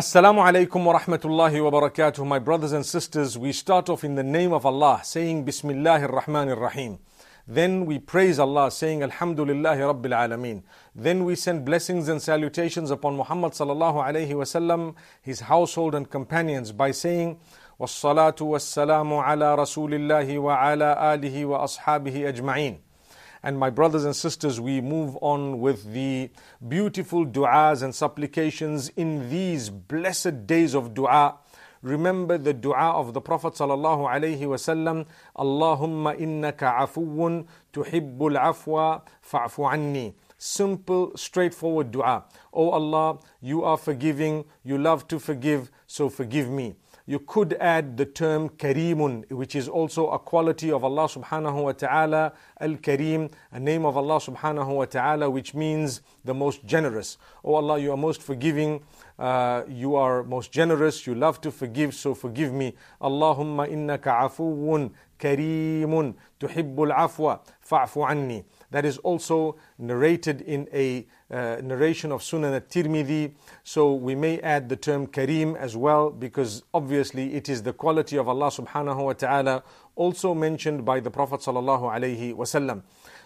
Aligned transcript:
Assalamu 0.00 0.44
alaikum 0.44 0.84
wa 0.84 0.98
rahmatullahi 0.98 1.64
wa 1.64 1.70
barakatuh. 1.80 2.26
My 2.26 2.38
brothers 2.38 2.72
and 2.72 2.84
sisters, 2.84 3.38
we 3.38 3.50
start 3.50 3.88
off 3.88 4.04
in 4.04 4.14
the 4.14 4.22
name 4.22 4.52
of 4.52 4.66
Allah, 4.66 5.00
saying 5.02 5.46
Bismillahir 5.46 6.12
Rahmanir 6.12 6.60
Rahim. 6.60 6.98
Then 7.48 7.86
we 7.86 7.98
praise 7.98 8.38
Allah, 8.38 8.70
saying 8.70 9.00
Alhamdulillahi 9.00 9.94
Rabbil 9.94 10.12
Alameen. 10.12 10.64
Then 10.94 11.24
we 11.24 11.34
send 11.34 11.64
blessings 11.64 12.10
and 12.10 12.20
salutations 12.20 12.90
upon 12.90 13.16
Muhammad 13.16 13.52
sallallahu 13.52 13.94
alayhi 13.94 14.32
wasallam, 14.32 14.96
his 15.22 15.40
household 15.40 15.94
and 15.94 16.10
companions 16.10 16.72
by 16.72 16.90
saying 16.90 17.38
والصلاة 17.80 18.36
والسلام 18.40 19.14
على 19.14 19.54
رسول 19.54 19.94
الله 19.94 20.38
وعلى 20.38 21.14
آله 21.14 21.44
وأصحابه 21.46 22.28
أجمعين. 22.28 22.80
And 23.43 23.57
my 23.57 23.69
brothers 23.71 24.05
and 24.05 24.15
sisters, 24.15 24.59
we 24.61 24.81
move 24.81 25.17
on 25.21 25.59
with 25.59 25.93
the 25.93 26.29
beautiful 26.67 27.25
du'as 27.25 27.81
and 27.81 27.93
supplications 27.93 28.89
in 28.89 29.29
these 29.29 29.69
blessed 29.69 30.45
days 30.45 30.75
of 30.75 30.93
du'a. 30.93 31.37
Remember 31.81 32.37
the 32.37 32.53
dua 32.53 32.91
of 32.91 33.13
the 33.13 33.21
Prophet 33.21 33.53
sallallahu 33.53 34.07
alaihi 34.07 34.41
wasallam, 34.41 35.07
Allahumma 35.35 36.15
innaka 36.15 36.77
afuwun 36.77 37.47
tuhibbul 37.73 38.37
afwa 38.37 39.01
fa'fu 39.27 39.71
anni. 39.71 40.13
Simple, 40.37 41.11
straightforward 41.15 41.89
dua. 41.91 42.25
Oh 42.53 42.69
Allah, 42.69 43.17
you 43.41 43.63
are 43.63 43.77
forgiving, 43.77 44.45
you 44.63 44.77
love 44.77 45.07
to 45.07 45.17
forgive, 45.17 45.71
so 45.87 46.09
forgive 46.09 46.49
me. 46.49 46.75
You 47.11 47.19
could 47.19 47.57
add 47.59 47.97
the 47.97 48.05
term 48.05 48.47
Kareemun, 48.47 49.29
which 49.31 49.53
is 49.53 49.67
also 49.67 50.07
a 50.11 50.17
quality 50.17 50.71
of 50.71 50.85
Allah 50.85 51.09
subhanahu 51.09 51.63
wa 51.63 51.73
ta'ala, 51.73 52.31
Al 52.61 52.75
Kareem, 52.75 53.29
a 53.51 53.59
name 53.59 53.85
of 53.85 53.97
Allah 53.97 54.15
subhanahu 54.15 54.77
wa 54.77 54.85
ta'ala, 54.85 55.29
which 55.29 55.53
means 55.53 55.99
the 56.23 56.33
most 56.33 56.65
generous. 56.65 57.17
Oh 57.43 57.55
Allah, 57.55 57.79
you 57.79 57.91
are 57.91 57.97
most 57.97 58.21
forgiving, 58.23 58.81
uh, 59.21 59.63
you 59.69 59.95
are 59.95 60.23
most 60.23 60.51
generous, 60.51 61.05
you 61.05 61.13
love 61.13 61.39
to 61.41 61.51
forgive, 61.51 61.93
so 61.93 62.15
forgive 62.15 62.51
me. 62.51 62.73
Allahumma 62.99 63.67
innaka 63.69 64.17
afuwun 64.19 64.89
kareemun 65.19 66.15
tuhibbul 66.39 66.91
afwa 66.91 67.39
fa'fu 67.61 68.09
anni. 68.09 68.43
That 68.71 68.83
is 68.83 68.97
also 68.97 69.57
narrated 69.77 70.41
in 70.41 70.67
a 70.73 71.05
uh, 71.29 71.57
narration 71.61 72.11
of 72.11 72.21
Sunan 72.21 72.55
at-Tirmidhi. 72.55 73.33
So 73.63 73.93
we 73.93 74.15
may 74.15 74.39
add 74.39 74.69
the 74.69 74.75
term 74.75 75.07
Kareem 75.07 75.55
as 75.55 75.77
well 75.77 76.09
because 76.09 76.63
obviously 76.73 77.35
it 77.35 77.47
is 77.47 77.61
the 77.61 77.73
quality 77.73 78.17
of 78.17 78.27
Allah 78.27 78.47
subhanahu 78.47 79.05
wa 79.05 79.13
ta'ala 79.13 79.63
also 79.95 80.33
mentioned 80.33 80.83
by 80.83 80.99
the 80.99 81.11
Prophet 81.11 81.41
sallallahu 81.41 81.83
alaihi 81.83 82.33
wasallam. 82.33 82.81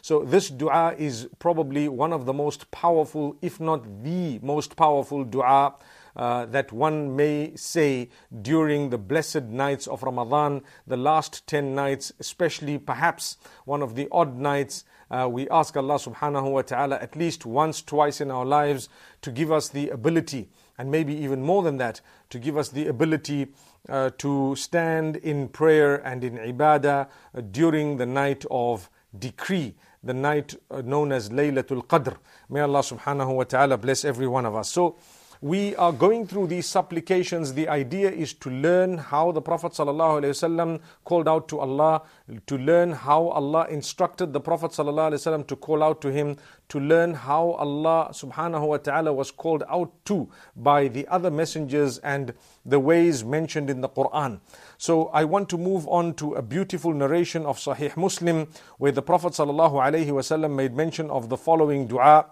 So 0.05 0.23
this 0.23 0.51
dua 0.51 0.93
is 0.99 1.27
probably 1.39 1.89
one 1.89 2.13
of 2.13 2.27
the 2.27 2.31
most 2.31 2.69
powerful, 2.69 3.35
if 3.41 3.59
not 3.59 4.03
the 4.03 4.37
most 4.43 4.75
powerful 4.75 5.23
dua 5.23 5.73
uh, 6.15 6.45
that 6.45 6.71
one 6.71 7.15
may 7.15 7.55
say 7.55 8.09
during 8.43 8.91
the 8.91 8.99
blessed 8.99 9.45
nights 9.45 9.87
of 9.87 10.03
Ramadan, 10.03 10.61
the 10.85 10.95
last 10.95 11.47
10 11.47 11.73
nights, 11.73 12.13
especially 12.19 12.77
perhaps 12.77 13.37
one 13.65 13.81
of 13.81 13.95
the 13.95 14.07
odd 14.11 14.37
nights. 14.37 14.83
Uh, 15.09 15.27
we 15.27 15.49
ask 15.49 15.75
Allah 15.75 15.95
subhanahu 15.95 16.51
wa 16.51 16.61
ta'ala 16.61 16.97
at 16.97 17.15
least 17.15 17.47
once, 17.47 17.81
twice 17.81 18.21
in 18.21 18.29
our 18.29 18.45
lives 18.45 18.89
to 19.23 19.31
give 19.31 19.51
us 19.51 19.69
the 19.69 19.89
ability, 19.89 20.49
and 20.77 20.91
maybe 20.91 21.15
even 21.15 21.41
more 21.41 21.63
than 21.63 21.77
that, 21.77 22.01
to 22.29 22.37
give 22.37 22.57
us 22.57 22.69
the 22.69 22.85
ability 22.85 23.47
uh, 23.89 24.11
to 24.19 24.55
stand 24.55 25.15
in 25.15 25.47
prayer 25.47 25.95
and 25.95 26.23
in 26.23 26.37
ibadah 26.37 27.07
during 27.49 27.97
the 27.97 28.05
night 28.05 28.45
of 28.51 28.87
decree, 29.19 29.75
the 30.03 30.13
night 30.13 30.55
uh, 30.69 30.81
known 30.81 31.11
as 31.11 31.29
Laylatul 31.29 31.85
Qadr. 31.85 32.17
May 32.49 32.61
Allah 32.61 32.79
subhanahu 32.79 33.35
wa 33.35 33.43
ta'ala 33.43 33.77
bless 33.77 34.05
every 34.05 34.27
one 34.27 34.45
of 34.45 34.55
us. 34.55 34.69
So, 34.69 34.97
we 35.42 35.74
are 35.76 35.92
going 35.92 36.26
through 36.26 36.48
these 36.48 36.66
supplications. 36.66 37.54
The 37.54 37.66
idea 37.66 38.10
is 38.10 38.34
to 38.34 38.50
learn 38.50 38.98
how 38.98 39.32
the 39.32 39.40
Prophet 39.40 39.72
ﷺ 39.72 40.80
called 41.04 41.28
out 41.28 41.48
to 41.48 41.60
Allah, 41.60 42.02
to 42.46 42.58
learn 42.58 42.92
how 42.92 43.28
Allah 43.28 43.66
instructed 43.70 44.34
the 44.34 44.40
Prophet 44.40 44.72
ﷺ 44.72 45.46
to 45.46 45.56
call 45.56 45.82
out 45.82 46.02
to 46.02 46.12
him, 46.12 46.36
to 46.68 46.78
learn 46.78 47.14
how 47.14 47.52
Allah 47.52 48.10
subhanahu 48.12 48.68
wa 48.68 48.76
ta'ala 48.76 49.14
was 49.14 49.30
called 49.30 49.62
out 49.70 49.90
to 50.04 50.28
by 50.56 50.88
the 50.88 51.08
other 51.08 51.30
messengers 51.30 51.96
and 51.98 52.34
the 52.66 52.78
ways 52.78 53.24
mentioned 53.24 53.70
in 53.70 53.80
the 53.80 53.88
Quran. 53.88 54.40
So 54.76 55.06
I 55.06 55.24
want 55.24 55.48
to 55.50 55.56
move 55.56 55.88
on 55.88 56.12
to 56.14 56.34
a 56.34 56.42
beautiful 56.42 56.92
narration 56.92 57.46
of 57.46 57.56
Sahih 57.58 57.96
Muslim 57.96 58.48
where 58.76 58.92
the 58.92 59.00
Prophet 59.00 59.32
ﷺ 59.32 60.54
made 60.54 60.76
mention 60.76 61.08
of 61.08 61.30
the 61.30 61.38
following 61.38 61.86
dua. 61.86 62.26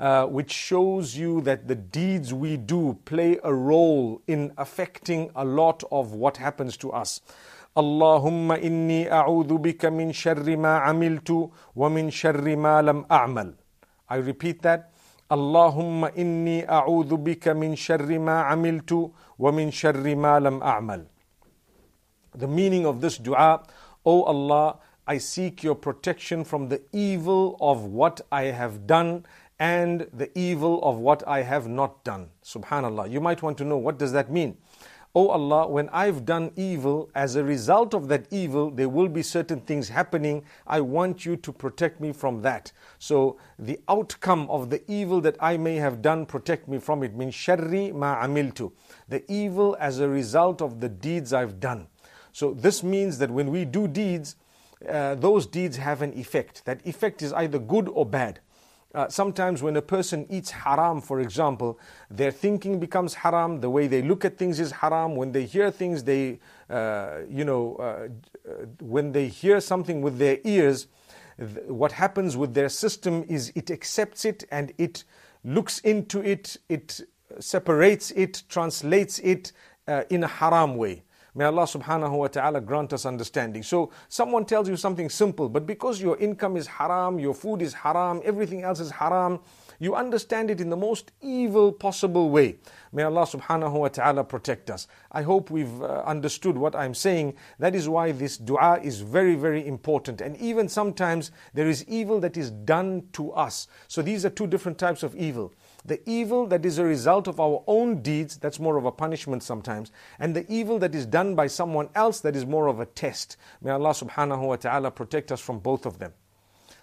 Uh, 0.00 0.24
which 0.24 0.50
shows 0.50 1.14
you 1.14 1.42
that 1.42 1.68
the 1.68 1.74
deeds 1.74 2.32
we 2.32 2.56
do 2.56 2.98
play 3.04 3.38
a 3.44 3.52
role 3.52 4.22
in 4.26 4.50
affecting 4.56 5.30
a 5.36 5.44
lot 5.44 5.84
of 5.92 6.14
what 6.14 6.38
happens 6.38 6.78
to 6.78 6.90
us. 6.90 7.20
اللهم 7.76 8.52
إني 8.52 9.12
أعوذ 9.12 9.58
بك 9.58 9.84
من 9.84 10.12
شر 10.12 10.56
ما 10.56 10.78
عملت 10.78 11.50
ومن 11.76 12.10
شر 12.10 12.56
ما 12.56 12.80
لم 12.82 13.04
أعمل. 13.10 13.54
I 14.08 14.16
repeat 14.16 14.62
that. 14.62 14.90
اللهم 15.30 16.04
إني 16.04 16.68
أعوذ 16.70 17.16
بك 17.16 17.48
من 17.48 17.76
شر 17.76 18.18
ما 18.18 18.40
عملت 18.40 19.10
ومن 19.38 19.70
شر 19.70 20.14
ما 20.16 20.40
لم 20.40 20.62
أعمل. 20.62 21.06
The 22.34 22.48
meaning 22.48 22.86
of 22.86 23.02
this 23.02 23.18
dua, 23.18 23.62
O 24.06 24.22
Allah, 24.22 24.78
I 25.06 25.18
seek 25.18 25.62
your 25.62 25.74
protection 25.74 26.42
from 26.44 26.68
the 26.70 26.80
evil 26.92 27.56
of 27.60 27.84
what 27.84 28.20
I 28.32 28.44
have 28.44 28.86
done 28.86 29.26
and 29.59 30.07
the 30.13 30.37
evil 30.37 30.83
of 30.83 30.97
what 30.97 31.25
I 31.27 31.43
have 31.43 31.67
not 31.67 32.03
done. 32.03 32.29
Subhanallah. 32.43 33.09
You 33.09 33.21
might 33.21 33.41
want 33.41 33.57
to 33.59 33.63
know 33.63 33.77
what 33.77 33.97
does 33.97 34.11
that 34.11 34.31
mean? 34.31 34.57
Oh 35.17 35.29
Allah, 35.29 35.69
when 35.69 35.87
I've 35.93 36.25
done 36.25 36.51
evil, 36.57 37.09
as 37.15 37.37
a 37.37 37.43
result 37.43 37.93
of 37.93 38.09
that 38.09 38.25
evil, 38.31 38.69
there 38.69 38.89
will 38.89 39.07
be 39.07 39.21
certain 39.21 39.61
things 39.61 39.87
happening. 39.87 40.43
I 40.67 40.81
want 40.81 41.25
you 41.25 41.37
to 41.37 41.53
protect 41.53 42.01
me 42.01 42.11
from 42.11 42.41
that. 42.41 42.73
So, 42.99 43.37
the 43.57 43.79
outcome 43.87 44.49
of 44.49 44.69
the 44.69 44.83
evil 44.91 45.21
that 45.21 45.37
I 45.39 45.55
may 45.55 45.75
have 45.75 46.01
done, 46.01 46.25
protect 46.25 46.67
me 46.67 46.79
from 46.79 47.01
it. 47.01 47.15
Min 47.15 47.29
sharri 47.29 47.93
ma 47.93 48.21
amiltu. 48.25 48.73
The 49.07 49.23
evil 49.31 49.77
as 49.79 50.01
a 50.01 50.09
result 50.09 50.61
of 50.61 50.81
the 50.81 50.89
deeds 50.89 51.31
I've 51.31 51.61
done. 51.61 51.87
So, 52.33 52.53
this 52.53 52.83
means 52.83 53.17
that 53.19 53.31
when 53.31 53.51
we 53.51 53.63
do 53.63 53.87
deeds, 53.87 54.35
uh, 54.89 55.15
those 55.15 55.47
deeds 55.47 55.77
have 55.77 56.01
an 56.01 56.11
effect. 56.19 56.65
That 56.65 56.85
effect 56.85 57.21
is 57.21 57.31
either 57.31 57.57
good 57.57 57.87
or 57.87 58.05
bad. 58.05 58.41
Uh, 58.95 59.09
sometimes 59.09 59.61
when 59.61 59.75
a 59.75 59.81
person 59.81 60.25
eats 60.29 60.49
haram, 60.49 61.01
for 61.01 61.19
example, 61.19 61.77
their 62.09 62.31
thinking 62.31 62.79
becomes 62.79 63.13
haram, 63.13 63.59
the 63.59 63.69
way 63.69 63.87
they 63.87 64.01
look 64.01 64.23
at 64.23 64.37
things 64.37 64.57
is 64.57 64.71
haram, 64.71 65.17
when 65.17 65.33
they 65.33 65.43
hear 65.43 65.69
things, 65.69 66.05
they, 66.05 66.39
uh, 66.69 67.17
you 67.29 67.43
know, 67.43 67.75
uh, 67.75 68.07
when 68.79 69.11
they 69.11 69.27
hear 69.27 69.59
something 69.59 70.01
with 70.01 70.17
their 70.17 70.37
ears, 70.45 70.87
th- 71.37 71.67
what 71.67 71.91
happens 71.91 72.37
with 72.37 72.53
their 72.53 72.69
system 72.69 73.25
is 73.27 73.51
it 73.53 73.69
accepts 73.69 74.23
it 74.23 74.45
and 74.49 74.71
it 74.77 75.03
looks 75.43 75.79
into 75.79 76.21
it, 76.21 76.55
it 76.69 77.01
separates 77.37 78.11
it, 78.11 78.43
translates 78.47 79.19
it 79.19 79.51
uh, 79.89 80.03
in 80.09 80.23
a 80.23 80.27
haram 80.27 80.77
way. 80.77 81.03
May 81.37 81.43
Allah 81.43 81.63
subhanahu 81.63 82.17
wa 82.17 82.27
ta'ala 82.27 82.61
grant 82.61 82.93
us 82.93 83.05
understanding. 83.05 83.61
So, 83.61 83.91
someone 84.07 84.45
tells 84.45 84.69
you 84.69 84.77
something 84.77 85.09
simple, 85.09 85.49
but 85.49 85.67
because 85.67 86.01
your 86.01 86.17
income 86.17 86.55
is 86.55 86.65
haram, 86.65 87.19
your 87.19 87.33
food 87.33 87.61
is 87.61 87.73
haram, 87.73 88.21
everything 88.23 88.63
else 88.63 88.79
is 88.79 88.89
haram, 88.89 89.41
you 89.79 89.95
understand 89.95 90.49
it 90.51 90.61
in 90.61 90.69
the 90.69 90.77
most 90.77 91.11
evil 91.21 91.71
possible 91.71 92.29
way. 92.29 92.57
May 92.91 93.03
Allah 93.03 93.23
subhanahu 93.25 93.73
wa 93.73 93.87
ta'ala 93.89 94.23
protect 94.23 94.69
us. 94.69 94.87
I 95.11 95.21
hope 95.21 95.49
we've 95.49 95.81
uh, 95.81 96.03
understood 96.05 96.57
what 96.57 96.75
I'm 96.75 96.93
saying. 96.93 97.35
That 97.59 97.75
is 97.75 97.89
why 97.89 98.11
this 98.11 98.37
dua 98.37 98.79
is 98.81 99.01
very, 99.01 99.35
very 99.35 99.65
important. 99.65 100.21
And 100.21 100.37
even 100.37 100.69
sometimes 100.69 101.31
there 101.53 101.67
is 101.67 101.85
evil 101.87 102.19
that 102.21 102.37
is 102.37 102.51
done 102.51 103.03
to 103.13 103.31
us. 103.33 103.67
So 103.87 104.01
these 104.01 104.25
are 104.25 104.29
two 104.29 104.47
different 104.47 104.77
types 104.77 105.03
of 105.03 105.15
evil. 105.15 105.53
The 105.85 106.01
evil 106.09 106.47
that 106.47 106.65
is 106.65 106.79
a 106.79 106.85
result 106.85 107.27
of 107.27 107.39
our 107.39 107.63
own 107.67 108.01
deeds, 108.01 108.37
that's 108.37 108.59
more 108.59 108.77
of 108.77 108.85
a 108.85 108.91
punishment 108.91 109.43
sometimes, 109.43 109.91
and 110.19 110.35
the 110.35 110.51
evil 110.51 110.79
that 110.79 110.95
is 110.95 111.05
done 111.05 111.35
by 111.35 111.45
someone 111.47 111.89
else, 111.93 112.21
that 112.21 112.35
is 112.35 112.45
more 112.45 112.67
of 112.67 112.79
a 112.79 112.87
test. 112.87 113.37
May 113.61 113.71
Allah 113.71 113.91
subhanahu 113.91 114.47
wa 114.47 114.55
ta'ala 114.55 114.89
protect 114.89 115.31
us 115.31 115.39
from 115.39 115.59
both 115.59 115.85
of 115.85 115.99
them. 115.99 116.13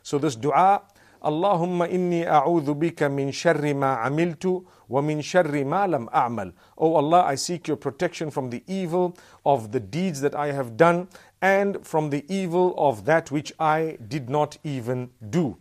So, 0.05 0.19
this 0.19 0.37
dua, 0.37 0.83
Allahumma 1.23 1.89
inni 1.89 2.27
a'udhu 2.27 2.75
bika 2.75 3.09
min 3.09 3.31
sharri 3.31 3.75
ma 3.75 4.05
amiltu 4.05 4.65
wa 4.89 5.01
min 5.01 5.21
sharri 5.21 5.65
ma 5.65 5.85
lam 5.87 6.09
a'mal. 6.13 6.53
Oh 6.77 6.95
Allah, 6.97 7.23
I 7.23 7.37
seek 7.37 7.69
your 7.69 7.77
protection 7.77 8.31
from 8.31 8.51
the 8.51 8.63
evil 8.67 9.17
of 9.47 9.73
the 9.73 9.81
deeds 9.81 10.21
that 10.21 10.35
I 10.35 10.53
have 10.53 10.77
done 10.77 11.09
and 11.41 11.87
from 11.87 12.11
the 12.11 12.25
evil 12.29 12.75
of 12.77 13.05
that 13.05 13.31
which 13.31 13.53
I 13.59 13.99
did 14.09 14.29
not 14.29 14.59
even 14.65 15.11
do. 15.31 15.59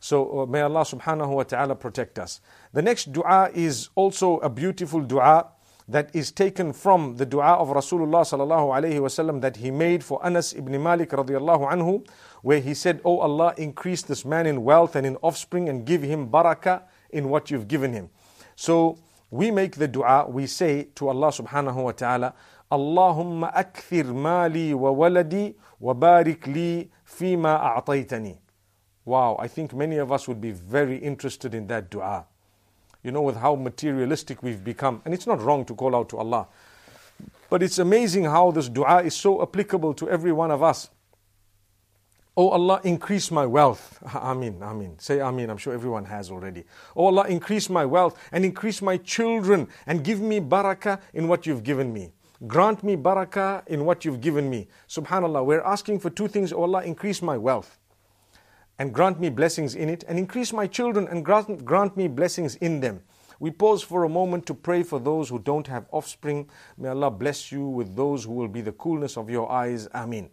So 0.00 0.40
uh, 0.40 0.46
may 0.46 0.60
Allah 0.60 0.82
subhanahu 0.82 1.28
wa 1.28 1.44
ta'ala 1.44 1.74
protect 1.76 2.18
us. 2.18 2.40
The 2.72 2.82
next 2.82 3.12
dua 3.12 3.50
is 3.54 3.88
also 3.94 4.38
a 4.38 4.50
beautiful 4.50 5.00
dua 5.00 5.46
that 5.88 6.10
is 6.14 6.30
taken 6.32 6.72
from 6.72 7.16
the 7.16 7.26
dua 7.26 7.54
of 7.54 7.68
Rasulullah 7.68 8.22
sallallahu 8.24 8.72
alayhi 8.72 9.00
wasallam 9.00 9.40
that 9.42 9.56
he 9.56 9.70
made 9.70 10.02
for 10.02 10.24
Anas 10.24 10.54
ibn 10.54 10.82
Malik 10.82 11.10
radiallahu 11.10 11.70
anhu, 11.70 12.06
where 12.44 12.60
he 12.60 12.74
said, 12.74 13.00
"Oh 13.04 13.18
Allah, 13.18 13.54
increase 13.56 14.02
this 14.02 14.24
man 14.24 14.46
in 14.46 14.62
wealth 14.62 14.94
and 14.94 15.06
in 15.06 15.16
offspring 15.22 15.68
and 15.68 15.84
give 15.84 16.02
him 16.02 16.28
barakah 16.28 16.82
in 17.10 17.30
what 17.30 17.50
you've 17.50 17.66
given 17.66 17.92
him." 17.92 18.10
So 18.54 18.98
we 19.30 19.50
make 19.50 19.76
the 19.76 19.88
dua, 19.88 20.26
we 20.28 20.46
say 20.46 20.88
to 20.94 21.08
Allah 21.08 21.32
subhanahu 21.32 21.82
wa 21.82 21.92
ta'ala, 21.92 22.34
mali 22.70 24.74
wa 24.74 24.90
waladi 24.92 25.54
wa 25.80 25.94
barik 25.94 26.46
li 26.46 26.90
fima 27.04 27.58
a'taytani. 27.58 28.38
Wow, 29.04 29.36
I 29.40 29.48
think 29.48 29.74
many 29.74 29.96
of 29.96 30.12
us 30.12 30.28
would 30.28 30.40
be 30.40 30.52
very 30.52 30.98
interested 30.98 31.54
in 31.54 31.66
that 31.68 31.90
dua 31.90 32.26
you 33.04 33.12
know, 33.12 33.20
with 33.20 33.36
how 33.36 33.54
materialistic 33.54 34.42
we've 34.42 34.64
become. 34.64 35.02
And 35.04 35.14
it's 35.14 35.26
not 35.26 35.40
wrong 35.40 35.64
to 35.66 35.74
call 35.74 35.94
out 35.94 36.08
to 36.08 36.16
Allah. 36.16 36.48
But 37.50 37.62
it's 37.62 37.78
amazing 37.78 38.24
how 38.24 38.50
this 38.50 38.68
dua 38.68 39.02
is 39.02 39.14
so 39.14 39.42
applicable 39.42 39.94
to 39.94 40.10
every 40.10 40.32
one 40.32 40.50
of 40.50 40.62
us. 40.62 40.88
Oh 42.36 42.48
Allah, 42.48 42.80
increase 42.84 43.30
my 43.30 43.46
wealth. 43.46 44.02
Amin, 44.14 44.62
Amin. 44.62 44.98
Say 44.98 45.20
Amin. 45.20 45.50
I'm 45.50 45.56
sure 45.56 45.72
everyone 45.72 46.04
has 46.06 46.30
already. 46.30 46.64
Oh 46.96 47.06
Allah, 47.06 47.26
increase 47.28 47.70
my 47.70 47.84
wealth 47.84 48.18
and 48.32 48.44
increase 48.44 48.82
my 48.82 48.96
children 48.96 49.68
and 49.86 50.02
give 50.02 50.20
me 50.20 50.40
barakah 50.40 51.00
in 51.12 51.28
what 51.28 51.46
you've 51.46 51.62
given 51.62 51.92
me. 51.92 52.12
Grant 52.46 52.82
me 52.82 52.96
barakah 52.96 53.66
in 53.68 53.84
what 53.84 54.04
you've 54.04 54.20
given 54.20 54.50
me. 54.50 54.68
Subhanallah, 54.88 55.44
we're 55.44 55.62
asking 55.62 56.00
for 56.00 56.10
two 56.10 56.28
things. 56.28 56.52
Oh 56.52 56.62
Allah, 56.62 56.82
increase 56.82 57.22
my 57.22 57.38
wealth 57.38 57.78
and 58.78 58.92
grant 58.92 59.20
me 59.20 59.30
blessings 59.30 59.74
in 59.74 59.88
it, 59.88 60.04
and 60.08 60.18
increase 60.18 60.52
my 60.52 60.66
children 60.66 61.06
and 61.08 61.24
grant, 61.24 61.64
grant 61.64 61.96
me 61.96 62.08
blessings 62.08 62.56
in 62.56 62.80
them. 62.80 63.00
We 63.38 63.50
pause 63.50 63.82
for 63.82 64.04
a 64.04 64.08
moment 64.08 64.46
to 64.46 64.54
pray 64.54 64.82
for 64.82 64.98
those 64.98 65.28
who 65.28 65.38
don't 65.38 65.66
have 65.66 65.86
offspring. 65.92 66.48
May 66.78 66.88
Allah 66.88 67.10
bless 67.10 67.52
you 67.52 67.66
with 67.66 67.94
those 67.94 68.24
who 68.24 68.32
will 68.32 68.48
be 68.48 68.60
the 68.60 68.72
coolness 68.72 69.16
of 69.16 69.28
your 69.28 69.50
eyes. 69.50 69.88
Ameen. 69.92 70.30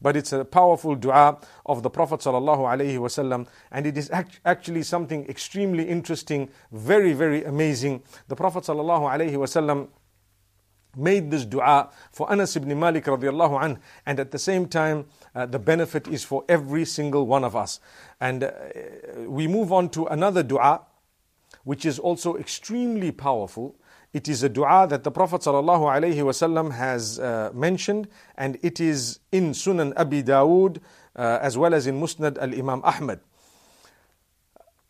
But 0.00 0.16
it's 0.16 0.32
a 0.32 0.44
powerful 0.44 0.94
dua 0.94 1.38
of 1.66 1.82
the 1.82 1.90
Prophet 1.90 2.20
ﷺ, 2.20 3.46
and 3.72 3.86
it 3.86 3.98
is 3.98 4.10
act- 4.10 4.40
actually 4.44 4.82
something 4.84 5.26
extremely 5.28 5.88
interesting, 5.88 6.50
very, 6.70 7.12
very 7.12 7.44
amazing. 7.44 8.02
The 8.28 8.36
Prophet 8.36 8.64
ﷺ 8.64 9.88
made 10.96 11.30
this 11.30 11.44
dua 11.44 11.90
for 12.10 12.30
Anas 12.30 12.56
ibn 12.56 12.78
Malik 12.78 13.04
radiallahu 13.04 13.78
and 14.06 14.20
at 14.20 14.30
the 14.30 14.38
same 14.38 14.66
time, 14.66 15.06
uh, 15.34 15.46
the 15.46 15.58
benefit 15.58 16.08
is 16.08 16.24
for 16.24 16.44
every 16.48 16.84
single 16.84 17.26
one 17.26 17.44
of 17.44 17.54
us. 17.54 17.80
And 18.20 18.44
uh, 18.44 18.50
we 19.26 19.46
move 19.46 19.72
on 19.72 19.90
to 19.90 20.06
another 20.06 20.42
dua, 20.42 20.82
which 21.64 21.84
is 21.84 21.98
also 21.98 22.36
extremely 22.36 23.12
powerful. 23.12 23.76
It 24.13 24.27
is 24.29 24.43
a 24.43 24.49
dua 24.49 24.87
that 24.89 25.03
the 25.03 25.11
Prophet 25.11 25.41
ﷺ 25.41 26.71
has 26.71 27.19
uh, 27.19 27.49
mentioned, 27.53 28.07
and 28.37 28.59
it 28.61 28.79
is 28.79 29.19
in 29.31 29.51
Sunan 29.51 29.93
Abi 29.97 30.21
Dawood 30.21 30.77
uh, 31.15 31.39
as 31.41 31.57
well 31.57 31.73
as 31.73 31.87
in 31.87 31.99
Musnad 31.99 32.37
al 32.37 32.53
Imam 32.53 32.81
Ahmad 32.83 33.19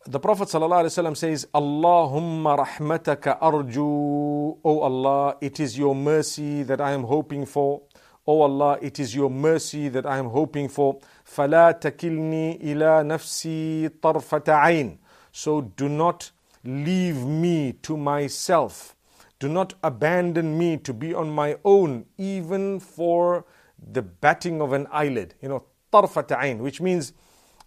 the 0.06 0.20
Prophet 0.20 0.48
ﷺ 0.48 1.16
says, 1.16 1.46
Allahumma 1.54 2.58
rahmataka 2.66 3.40
arju. 3.40 4.58
O 4.62 4.80
Allah, 4.80 5.36
it 5.40 5.60
is 5.60 5.78
your 5.78 5.94
mercy 5.94 6.62
that 6.64 6.80
I 6.80 6.92
am 6.92 7.04
hoping 7.04 7.46
for. 7.46 7.80
O 8.26 8.42
Allah, 8.42 8.78
it 8.82 9.00
is 9.00 9.14
your 9.14 9.30
mercy 9.30 9.88
that 9.88 10.04
I 10.04 10.18
am 10.18 10.28
hoping 10.28 10.68
for. 10.68 10.98
فَلَا 11.26 11.80
تَكِلْنِي 11.80 12.62
إِلَى 12.62 13.06
نَفْسِي 13.06 13.88
طَرْفَةَ 14.00 14.44
عَيْنٍ 14.44 14.98
So 15.32 15.62
do 15.62 15.88
not 15.88 16.30
leave 16.64 17.24
me 17.24 17.72
to 17.82 17.96
myself. 17.96 18.94
do 19.39 19.47
not 19.47 19.73
abandon 19.83 20.57
me 20.57 20.77
to 20.77 20.93
be 20.93 21.13
on 21.13 21.29
my 21.29 21.57
own, 21.63 22.05
even 22.17 22.79
for 22.79 23.45
the 23.91 24.01
batting 24.01 24.61
of 24.61 24.73
an 24.73 24.87
eyelid. 24.91 25.35
You 25.41 25.49
know, 25.49 25.63
tarfat 25.93 26.59
which 26.59 26.81
means 26.81 27.13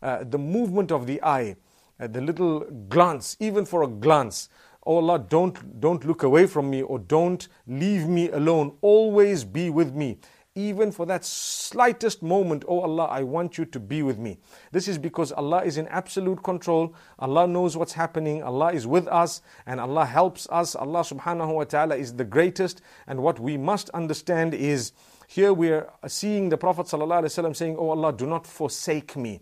uh, 0.02 0.24
the 0.24 0.38
movement 0.38 0.92
of 0.92 1.06
the 1.06 1.22
eye, 1.22 1.56
uh, 1.98 2.06
the 2.08 2.20
little 2.20 2.60
glance, 2.88 3.36
even 3.40 3.64
for 3.64 3.82
a 3.82 3.88
glance. 3.88 4.50
Oh 4.84 4.96
Allah, 4.96 5.18
don't, 5.18 5.80
don't 5.80 6.04
look 6.04 6.24
away 6.24 6.46
from 6.46 6.68
me 6.68 6.82
or 6.82 6.98
don't 6.98 7.48
leave 7.66 8.06
me 8.06 8.28
alone. 8.30 8.76
Always 8.80 9.44
be 9.44 9.70
with 9.70 9.94
me 9.94 10.18
Even 10.55 10.91
for 10.91 11.05
that 11.05 11.23
slightest 11.23 12.23
moment, 12.23 12.65
oh 12.67 12.79
Allah, 12.79 13.05
I 13.05 13.21
want 13.21 13.59
you 13.59 13.65
to 13.65 13.79
be 13.79 14.01
with 14.01 14.17
me. 14.17 14.39
This 14.71 14.87
is 14.87 14.97
because 14.97 15.31
Allah 15.31 15.61
is 15.63 15.77
in 15.77 15.87
absolute 15.89 16.41
control. 16.41 16.95
Allah 17.19 17.45
knows 17.45 17.77
what's 17.77 17.93
happening. 17.93 18.41
Allah 18.41 18.73
is 18.73 18.87
with 18.87 19.07
us 19.07 19.41
and 19.67 19.79
Allah 19.79 20.05
helps 20.05 20.47
us. 20.49 20.73
Allah 20.73 21.01
subhanahu 21.01 21.53
wa 21.53 21.63
ta'ala 21.63 21.95
is 21.95 22.15
the 22.15 22.23
greatest. 22.23 22.81
And 23.05 23.21
what 23.21 23.39
we 23.39 23.55
must 23.55 23.91
understand 23.91 24.55
is 24.55 24.93
here 25.27 25.53
we 25.53 25.69
are 25.69 25.93
seeing 26.07 26.49
the 26.49 26.57
Prophet 26.57 26.87
saying, 26.87 27.75
Oh 27.77 27.89
Allah, 27.91 28.11
do 28.11 28.25
not 28.25 28.47
forsake 28.47 29.15
me. 29.15 29.41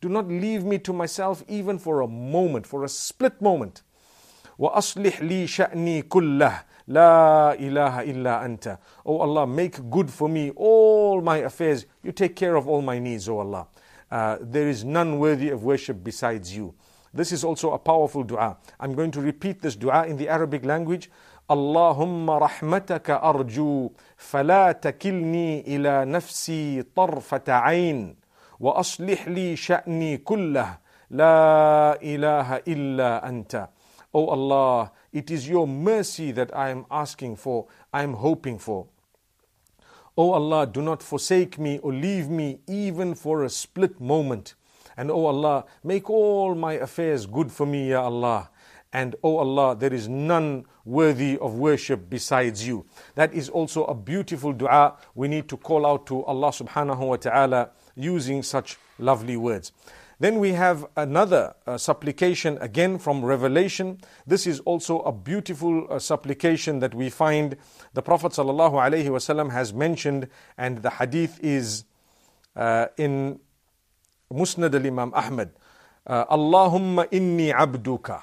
Do 0.00 0.08
not 0.08 0.26
leave 0.26 0.64
me 0.64 0.78
to 0.80 0.92
myself 0.92 1.44
even 1.46 1.78
for 1.78 2.00
a 2.00 2.08
moment, 2.08 2.66
for 2.66 2.82
a 2.82 2.88
split 2.88 3.40
moment. 3.40 3.82
وأصلح 4.58 5.20
لي 5.20 5.46
شأني 5.46 6.02
كله 6.02 6.62
لا 6.88 7.54
إله 7.54 8.00
إلا 8.02 8.44
أنت 8.44 8.78
Oh 9.04 9.18
Allah, 9.18 9.46
make 9.46 9.90
good 9.90 10.10
for 10.10 10.28
me 10.28 10.50
all 10.50 11.20
my 11.20 11.38
affairs. 11.38 11.86
You 12.02 12.12
take 12.12 12.36
care 12.36 12.56
of 12.56 12.68
all 12.68 12.82
my 12.82 12.98
needs, 12.98 13.28
O 13.28 13.36
oh 13.36 13.40
Allah. 13.40 13.66
Uh, 14.10 14.36
there 14.40 14.68
is 14.68 14.84
none 14.84 15.18
worthy 15.18 15.50
of 15.50 15.64
worship 15.64 16.02
besides 16.02 16.56
you. 16.56 16.74
This 17.12 17.32
is 17.32 17.44
also 17.44 17.72
a 17.72 17.78
powerful 17.78 18.22
dua. 18.22 18.56
I'm 18.78 18.94
going 18.94 19.10
to 19.12 19.20
repeat 19.20 19.62
this 19.62 19.74
dua 19.74 20.06
in 20.06 20.16
the 20.16 20.28
Arabic 20.28 20.64
language. 20.64 21.10
اللهم 21.50 22.30
رحمتك 22.30 23.10
أرجو 23.10 23.90
فلا 24.16 24.72
تكلني 24.72 25.60
إلى 25.76 26.04
نفسي 26.04 26.82
طرفة 26.82 27.42
عين 27.48 28.16
واصلح 28.60 29.28
لي 29.28 29.56
شاني 29.56 30.18
كله 30.18 30.78
لا 31.10 32.02
اله 32.02 32.56
الا 32.56 33.28
انت 33.28 33.68
Oh 34.16 34.30
Allah, 34.32 34.92
it 35.13 35.29
is 35.29 35.47
your 35.47 35.67
mercy 35.67 36.31
that 36.31 36.55
I 36.55 36.69
am 36.69 36.85
asking 36.89 37.35
for, 37.35 37.67
I 37.93 38.03
am 38.03 38.13
hoping 38.13 38.59
for. 38.59 38.87
Oh 40.17 40.31
Allah, 40.31 40.67
do 40.67 40.81
not 40.81 41.01
forsake 41.01 41.57
me 41.57 41.79
or 41.79 41.93
leave 41.93 42.29
me 42.29 42.59
even 42.67 43.15
for 43.15 43.43
a 43.43 43.49
split 43.49 43.99
moment. 43.99 44.55
And 44.97 45.09
oh 45.09 45.25
Allah, 45.25 45.65
make 45.83 46.09
all 46.09 46.53
my 46.53 46.73
affairs 46.73 47.25
good 47.25 47.51
for 47.51 47.65
me, 47.65 47.89
Ya 47.91 48.03
Allah. 48.03 48.49
And 48.93 49.15
oh 49.23 49.37
Allah, 49.37 49.75
there 49.75 49.93
is 49.93 50.09
none 50.09 50.65
worthy 50.83 51.37
of 51.37 51.53
worship 51.55 52.09
besides 52.09 52.67
you. 52.67 52.85
That 53.15 53.33
is 53.33 53.47
also 53.47 53.85
a 53.85 53.95
beautiful 53.95 54.51
dua. 54.51 54.97
We 55.15 55.29
need 55.29 55.47
to 55.49 55.57
call 55.57 55.85
out 55.85 56.05
to 56.07 56.23
Allah 56.25 56.49
subhanahu 56.49 57.07
wa 57.07 57.15
ta'ala 57.15 57.69
using 57.95 58.43
such 58.43 58.77
lovely 58.99 59.37
words. 59.37 59.71
Then 60.21 60.37
we 60.37 60.51
have 60.51 60.85
another 60.95 61.55
uh, 61.65 61.79
supplication 61.79 62.59
again 62.61 62.99
from 62.99 63.25
Revelation. 63.25 63.97
This 64.27 64.45
is 64.45 64.59
also 64.59 64.99
a 64.99 65.11
beautiful 65.11 65.87
uh, 65.89 65.97
supplication 65.97 66.77
that 66.77 66.93
we 66.93 67.09
find 67.09 67.57
the 67.95 68.03
Prophet 68.03 68.31
ﷺ 68.33 69.51
has 69.51 69.73
mentioned, 69.73 70.27
and 70.59 70.83
the 70.83 70.91
hadith 70.91 71.39
is 71.41 71.85
uh, 72.55 72.85
in 72.97 73.39
Musnad 74.31 74.75
al 74.75 74.85
Imam 74.85 75.11
Ahmad. 75.15 75.53
Uh, 76.05 76.25
Allahumma 76.25 77.09
inni 77.09 77.51
abduka. 77.51 78.21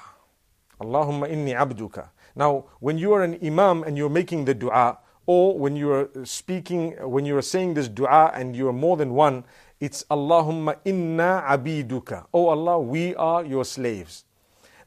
Allahumma 0.79 1.29
inni 1.29 1.53
abduka. 1.53 2.11
Now, 2.33 2.67
when 2.79 2.97
you 2.97 3.11
are 3.11 3.23
an 3.23 3.37
imam 3.43 3.83
and 3.83 3.97
you're 3.97 4.09
making 4.09 4.45
the 4.45 4.53
dua, 4.53 4.99
or 5.25 5.59
when 5.59 5.75
you 5.75 5.91
are 5.91 6.09
speaking, 6.23 6.93
when 7.01 7.25
you 7.25 7.35
are 7.37 7.41
saying 7.41 7.73
this 7.73 7.89
dua 7.89 8.31
and 8.33 8.55
you 8.55 8.69
are 8.69 8.73
more 8.73 8.95
than 8.95 9.13
one, 9.13 9.43
it's 9.79 10.03
Allahumma 10.11 10.77
inna 10.85 11.43
abiduka. 11.47 12.25
Oh 12.33 12.47
Allah, 12.47 12.79
we 12.79 13.15
are 13.15 13.45
your 13.45 13.65
slaves. 13.65 14.25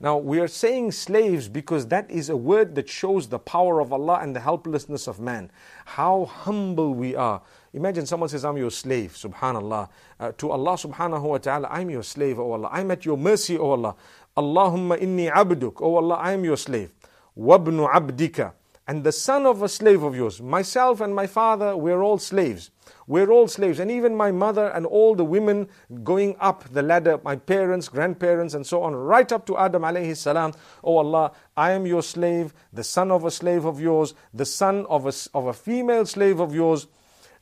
Now, 0.02 0.16
we 0.16 0.40
are 0.40 0.48
saying 0.48 0.90
slaves 0.92 1.48
because 1.48 1.86
that 1.86 2.10
is 2.10 2.28
a 2.28 2.36
word 2.36 2.74
that 2.74 2.88
shows 2.88 3.28
the 3.28 3.38
power 3.38 3.78
of 3.78 3.92
Allah 3.92 4.18
and 4.20 4.34
the 4.34 4.40
helplessness 4.40 5.06
of 5.06 5.20
man. 5.20 5.48
How 5.84 6.24
humble 6.24 6.92
we 6.92 7.14
are. 7.14 7.40
Imagine 7.72 8.04
someone 8.04 8.28
says, 8.28 8.44
I'm 8.44 8.56
your 8.56 8.72
slave, 8.72 9.12
subhanallah. 9.12 9.88
Uh, 10.18 10.32
to 10.38 10.50
Allah 10.50 10.72
subhanahu 10.72 11.22
wa 11.22 11.38
ta'ala, 11.38 11.68
I'm 11.70 11.88
your 11.88 12.02
slave, 12.02 12.40
oh 12.40 12.50
Allah. 12.50 12.68
I'm 12.72 12.90
at 12.90 13.04
your 13.04 13.16
mercy, 13.16 13.56
oh 13.56 13.70
Allah. 13.70 13.94
Allahumma 14.36 15.00
inni 15.00 15.30
abduk, 15.32 15.74
oh 15.80 15.94
Allah, 15.94 16.16
I 16.16 16.32
am 16.32 16.42
your 16.44 16.56
slave. 16.56 16.90
Wabnu 17.38 17.88
abdika 17.88 18.54
and 18.88 19.04
the 19.04 19.12
son 19.12 19.46
of 19.46 19.62
a 19.62 19.68
slave 19.68 20.02
of 20.02 20.16
yours. 20.16 20.42
Myself 20.42 21.00
and 21.00 21.14
my 21.14 21.26
father, 21.26 21.76
we're 21.76 22.02
all 22.02 22.18
slaves. 22.18 22.70
We're 23.12 23.30
all 23.30 23.46
slaves. 23.46 23.78
And 23.78 23.90
even 23.90 24.16
my 24.16 24.32
mother 24.32 24.68
and 24.68 24.86
all 24.86 25.14
the 25.14 25.22
women 25.22 25.68
going 26.02 26.34
up 26.40 26.64
the 26.70 26.80
ladder, 26.80 27.20
my 27.22 27.36
parents, 27.36 27.90
grandparents, 27.90 28.54
and 28.54 28.66
so 28.66 28.82
on, 28.82 28.94
right 28.94 29.30
up 29.30 29.44
to 29.48 29.58
Adam 29.58 29.82
alayhi 29.82 30.16
salam. 30.16 30.54
Oh 30.82 30.96
Allah, 30.96 31.32
I 31.54 31.72
am 31.72 31.84
your 31.84 32.02
slave, 32.02 32.54
the 32.72 32.82
son 32.82 33.10
of 33.10 33.26
a 33.26 33.30
slave 33.30 33.66
of 33.66 33.78
yours, 33.78 34.14
the 34.32 34.46
son 34.46 34.86
of 34.86 35.04
a, 35.06 35.12
of 35.34 35.48
a 35.48 35.52
female 35.52 36.06
slave 36.06 36.40
of 36.40 36.54
yours. 36.54 36.86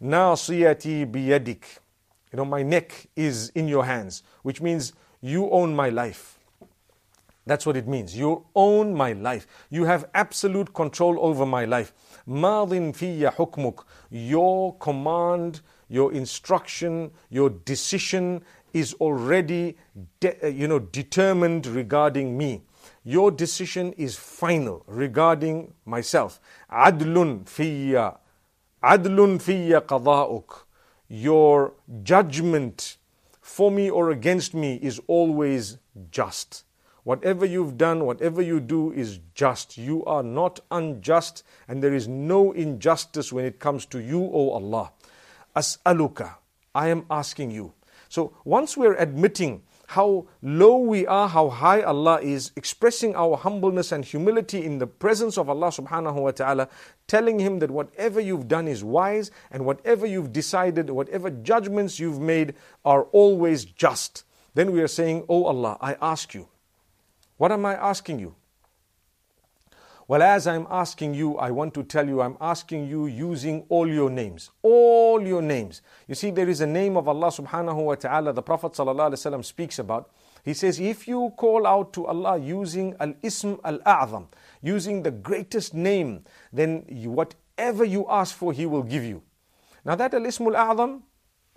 Now 0.00 0.34
Nasiyati 0.34 1.08
biyadik. 1.08 1.62
You 2.32 2.38
know, 2.38 2.44
my 2.44 2.64
neck 2.64 3.06
is 3.14 3.50
in 3.50 3.68
your 3.68 3.84
hands, 3.84 4.24
which 4.42 4.60
means 4.60 4.92
you 5.20 5.48
own 5.50 5.76
my 5.76 5.88
life. 5.88 6.39
That's 7.46 7.66
what 7.66 7.76
it 7.76 7.88
means. 7.88 8.16
You 8.16 8.46
own 8.54 8.94
my 8.94 9.12
life. 9.12 9.46
You 9.70 9.84
have 9.84 10.08
absolute 10.14 10.72
control 10.74 11.18
over 11.20 11.46
my 11.46 11.64
life. 11.64 11.92
Madin 12.28 12.92
fiyya 12.92 13.34
hukmuk. 13.34 13.84
Your 14.10 14.76
command, 14.76 15.60
your 15.88 16.12
instruction, 16.12 17.10
your 17.30 17.50
decision 17.50 18.42
is 18.72 18.94
already 18.94 19.76
de- 20.20 20.44
uh, 20.44 20.48
you 20.48 20.68
know, 20.68 20.78
determined 20.78 21.66
regarding 21.66 22.36
me. 22.36 22.62
Your 23.02 23.30
decision 23.30 23.92
is 23.94 24.16
final 24.16 24.84
regarding 24.86 25.72
myself. 25.84 26.40
Adlun 26.70 27.44
fiyya. 27.44 28.18
Adlun 28.82 29.38
fiyya 29.38 29.80
qada'uk. 29.80 30.64
Your 31.08 31.72
judgment 32.02 32.98
for 33.40 33.70
me 33.70 33.90
or 33.90 34.10
against 34.10 34.54
me 34.54 34.76
is 34.76 35.00
always 35.08 35.78
just. 36.10 36.64
Whatever 37.04 37.46
you've 37.46 37.78
done, 37.78 38.04
whatever 38.04 38.42
you 38.42 38.60
do 38.60 38.92
is 38.92 39.20
just. 39.34 39.78
You 39.78 40.04
are 40.04 40.22
not 40.22 40.60
unjust, 40.70 41.44
and 41.66 41.82
there 41.82 41.94
is 41.94 42.08
no 42.08 42.52
injustice 42.52 43.32
when 43.32 43.44
it 43.44 43.58
comes 43.58 43.86
to 43.86 43.98
you, 43.98 44.22
O 44.22 44.50
Allah. 44.50 44.92
As'aluka, 45.56 46.34
I 46.74 46.88
am 46.88 47.06
asking 47.10 47.50
you. 47.50 47.72
So 48.08 48.32
once 48.44 48.76
we're 48.76 48.96
admitting 48.96 49.62
how 49.90 50.26
low 50.40 50.78
we 50.78 51.04
are, 51.06 51.28
how 51.28 51.48
high 51.48 51.82
Allah 51.82 52.20
is, 52.20 52.52
expressing 52.54 53.16
our 53.16 53.36
humbleness 53.36 53.90
and 53.90 54.04
humility 54.04 54.64
in 54.64 54.78
the 54.78 54.86
presence 54.86 55.36
of 55.36 55.48
Allah 55.48 55.68
subhanahu 55.68 56.14
wa 56.14 56.30
ta'ala, 56.30 56.68
telling 57.08 57.40
Him 57.40 57.58
that 57.58 57.72
whatever 57.72 58.20
you've 58.20 58.46
done 58.46 58.68
is 58.68 58.84
wise 58.84 59.32
and 59.50 59.66
whatever 59.66 60.06
you've 60.06 60.32
decided, 60.32 60.90
whatever 60.90 61.28
judgments 61.28 61.98
you've 61.98 62.20
made 62.20 62.54
are 62.84 63.04
always 63.10 63.64
just. 63.64 64.22
Then 64.54 64.70
we 64.70 64.80
are 64.80 64.88
saying, 64.88 65.24
Oh 65.28 65.46
Allah, 65.46 65.76
I 65.80 65.96
ask 66.00 66.34
you, 66.34 66.46
what 67.40 67.50
am 67.52 67.64
I 67.64 67.74
asking 67.74 68.18
you? 68.18 68.34
Well, 70.06 70.20
as 70.22 70.46
I'm 70.46 70.66
asking 70.70 71.14
you, 71.14 71.38
I 71.38 71.50
want 71.50 71.72
to 71.72 71.82
tell 71.82 72.06
you, 72.06 72.20
I'm 72.20 72.36
asking 72.38 72.86
you 72.86 73.06
using 73.06 73.64
all 73.70 73.88
your 73.88 74.10
names. 74.10 74.50
All 74.60 75.26
your 75.26 75.40
names. 75.40 75.80
You 76.06 76.14
see, 76.14 76.30
there 76.30 76.50
is 76.50 76.60
a 76.60 76.66
name 76.66 76.98
of 76.98 77.08
Allah 77.08 77.28
subhanahu 77.28 77.82
wa 77.82 77.94
ta'ala, 77.94 78.34
the 78.34 78.42
Prophet 78.42 78.72
ﷺ 78.72 79.42
speaks 79.42 79.78
about. 79.78 80.10
He 80.44 80.52
says, 80.52 80.78
if 80.78 81.08
you 81.08 81.32
call 81.38 81.66
out 81.66 81.94
to 81.94 82.04
Allah 82.04 82.36
using 82.36 82.94
Al 83.00 83.14
Ism 83.22 83.56
Al 83.64 83.78
A'zam, 83.86 84.26
using 84.60 85.02
the 85.02 85.10
greatest 85.10 85.72
name, 85.72 86.24
then 86.52 86.84
whatever 87.06 87.84
you 87.86 88.04
ask 88.10 88.36
for, 88.36 88.52
He 88.52 88.66
will 88.66 88.82
give 88.82 89.04
you. 89.04 89.22
Now, 89.82 89.94
that 89.94 90.12
Al 90.12 90.26
Ism 90.26 90.48
Al 90.48 90.74
A'zam, 90.74 91.00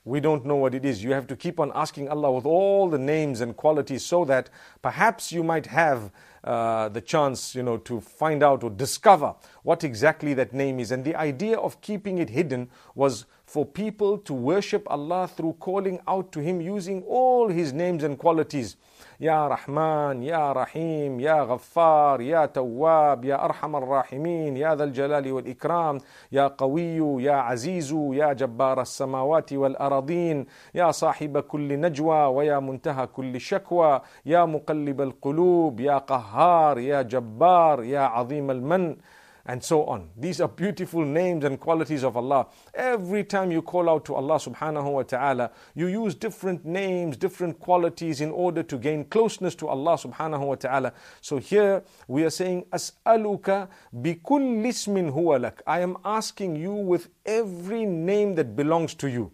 we 0.06 0.20
don't 0.20 0.46
know 0.46 0.56
what 0.56 0.76
it 0.76 0.84
is. 0.84 1.04
You 1.04 1.14
have 1.14 1.28
to 1.28 1.36
keep 1.36 1.60
on 1.60 1.72
asking 1.74 2.10
Allah 2.10 2.32
with 2.32 2.46
all 2.46 2.90
the 2.90 2.98
names 2.98 3.42
and 3.42 3.56
qualities 3.56 4.06
so 4.06 4.26
that 4.26 4.50
perhaps 4.82 5.32
you 5.32 5.44
might 5.44 5.68
have 5.68 6.12
uh, 6.44 6.90
the 6.90 7.00
chance, 7.00 7.56
you 7.56 7.64
know, 7.64 7.78
to 7.78 8.02
find 8.02 8.44
out 8.44 8.66
or 8.66 8.70
discover 8.70 9.34
what 9.64 9.82
exactly 9.82 10.34
that 10.34 10.52
name 10.52 10.78
is. 10.78 10.92
And 10.92 11.06
the 11.06 11.16
idea 11.16 11.58
of 11.58 11.80
keeping 11.80 12.18
it 12.18 12.30
hidden 12.30 12.70
was 12.96 13.26
for 13.46 13.66
people 13.66 14.18
to 14.18 14.34
worship 14.34 14.84
Allah 14.90 15.28
through 15.28 15.54
calling 15.60 16.02
out 16.06 16.34
to 16.34 16.42
Him 16.42 16.60
using 16.60 17.04
all 17.04 17.48
His 17.48 17.72
names 17.72 18.04
and 18.04 18.18
qualities. 18.18 18.76
Ya 19.20 19.48
Rahman, 19.48 20.22
Ya 20.24 20.52
Rahim, 20.52 21.20
Ya 21.20 21.46
Ghaffar, 21.46 22.26
Ya 22.26 22.48
Tawwab, 22.48 23.24
Ya 23.24 23.38
Arham 23.38 23.76
al-Rahimin, 23.76 24.58
Ya 24.58 24.76
Dhal 24.76 24.92
Jalali 24.92 25.32
wal 25.32 25.44
Ikram, 25.44 26.02
Ya 26.30 26.50
Qawiyu, 26.50 27.22
Ya 27.22 27.48
Azizu, 27.48 28.14
Ya 28.16 28.34
Jabbar 28.34 28.80
al 28.80 28.86
Samawati 28.86 29.56
wal 29.58 29.76
Aradin, 29.80 30.46
Ya 30.74 30.92
Sahiba 30.92 31.44
Kulli 31.44 31.78
Najwa, 31.78 32.34
Wa 32.34 32.44
Ya 32.44 32.60
Muntaha 32.60 33.08
Kulli 33.08 33.40
Shakwa, 33.40 34.02
Ya 34.26 34.46
Muqallib 34.48 35.00
Al-Qulub, 35.00 35.80
Ya 35.80 36.00
Qahhar 36.00 36.33
Qahhar, 36.34 36.84
Ya 36.84 37.04
Jabbar, 37.04 37.88
Ya 37.88 38.12
Azim 38.20 38.50
al 38.50 38.62
Man, 38.62 38.98
and 39.46 39.64
so 39.64 39.84
on. 39.86 40.10
These 40.18 40.40
are 40.42 40.48
beautiful 40.48 41.04
names 41.06 41.44
and 41.44 41.60
qualities 41.60 42.04
of 42.04 42.16
Allah. 42.16 42.48
Every 42.74 43.24
time 43.24 43.52
you 43.52 43.62
call 43.62 43.90
out 43.90 44.06
to 44.06 44.16
Allah 44.16 44.36
subhanahu 44.36 44.94
wa 44.94 45.04
ta'ala, 45.04 45.52
you 45.76 45.88
use 45.88 46.16
different 46.16 46.66
names, 46.66 47.18
different 47.18 47.60
qualities 47.60 48.22
in 48.22 48.32
order 48.32 48.64
to 48.64 48.78
gain 48.78 49.04
closeness 49.06 49.54
to 49.56 49.68
Allah 49.68 49.96
subhanahu 49.98 50.48
wa 50.48 50.56
ta'ala. 50.56 50.94
So 51.22 51.38
here 51.38 51.84
we 52.08 52.24
are 52.24 52.30
saying, 52.30 52.66
As'aluka 52.72 53.68
bikulli 53.94 54.70
ismin 54.70 55.12
huwa 55.14 55.42
lak. 55.42 55.62
I 55.68 55.82
am 55.82 55.98
asking 56.06 56.56
you 56.56 56.74
with 56.74 57.10
every 57.26 57.86
name 57.86 58.36
that 58.36 58.56
belongs 58.56 58.94
to 58.96 59.10
you. 59.10 59.32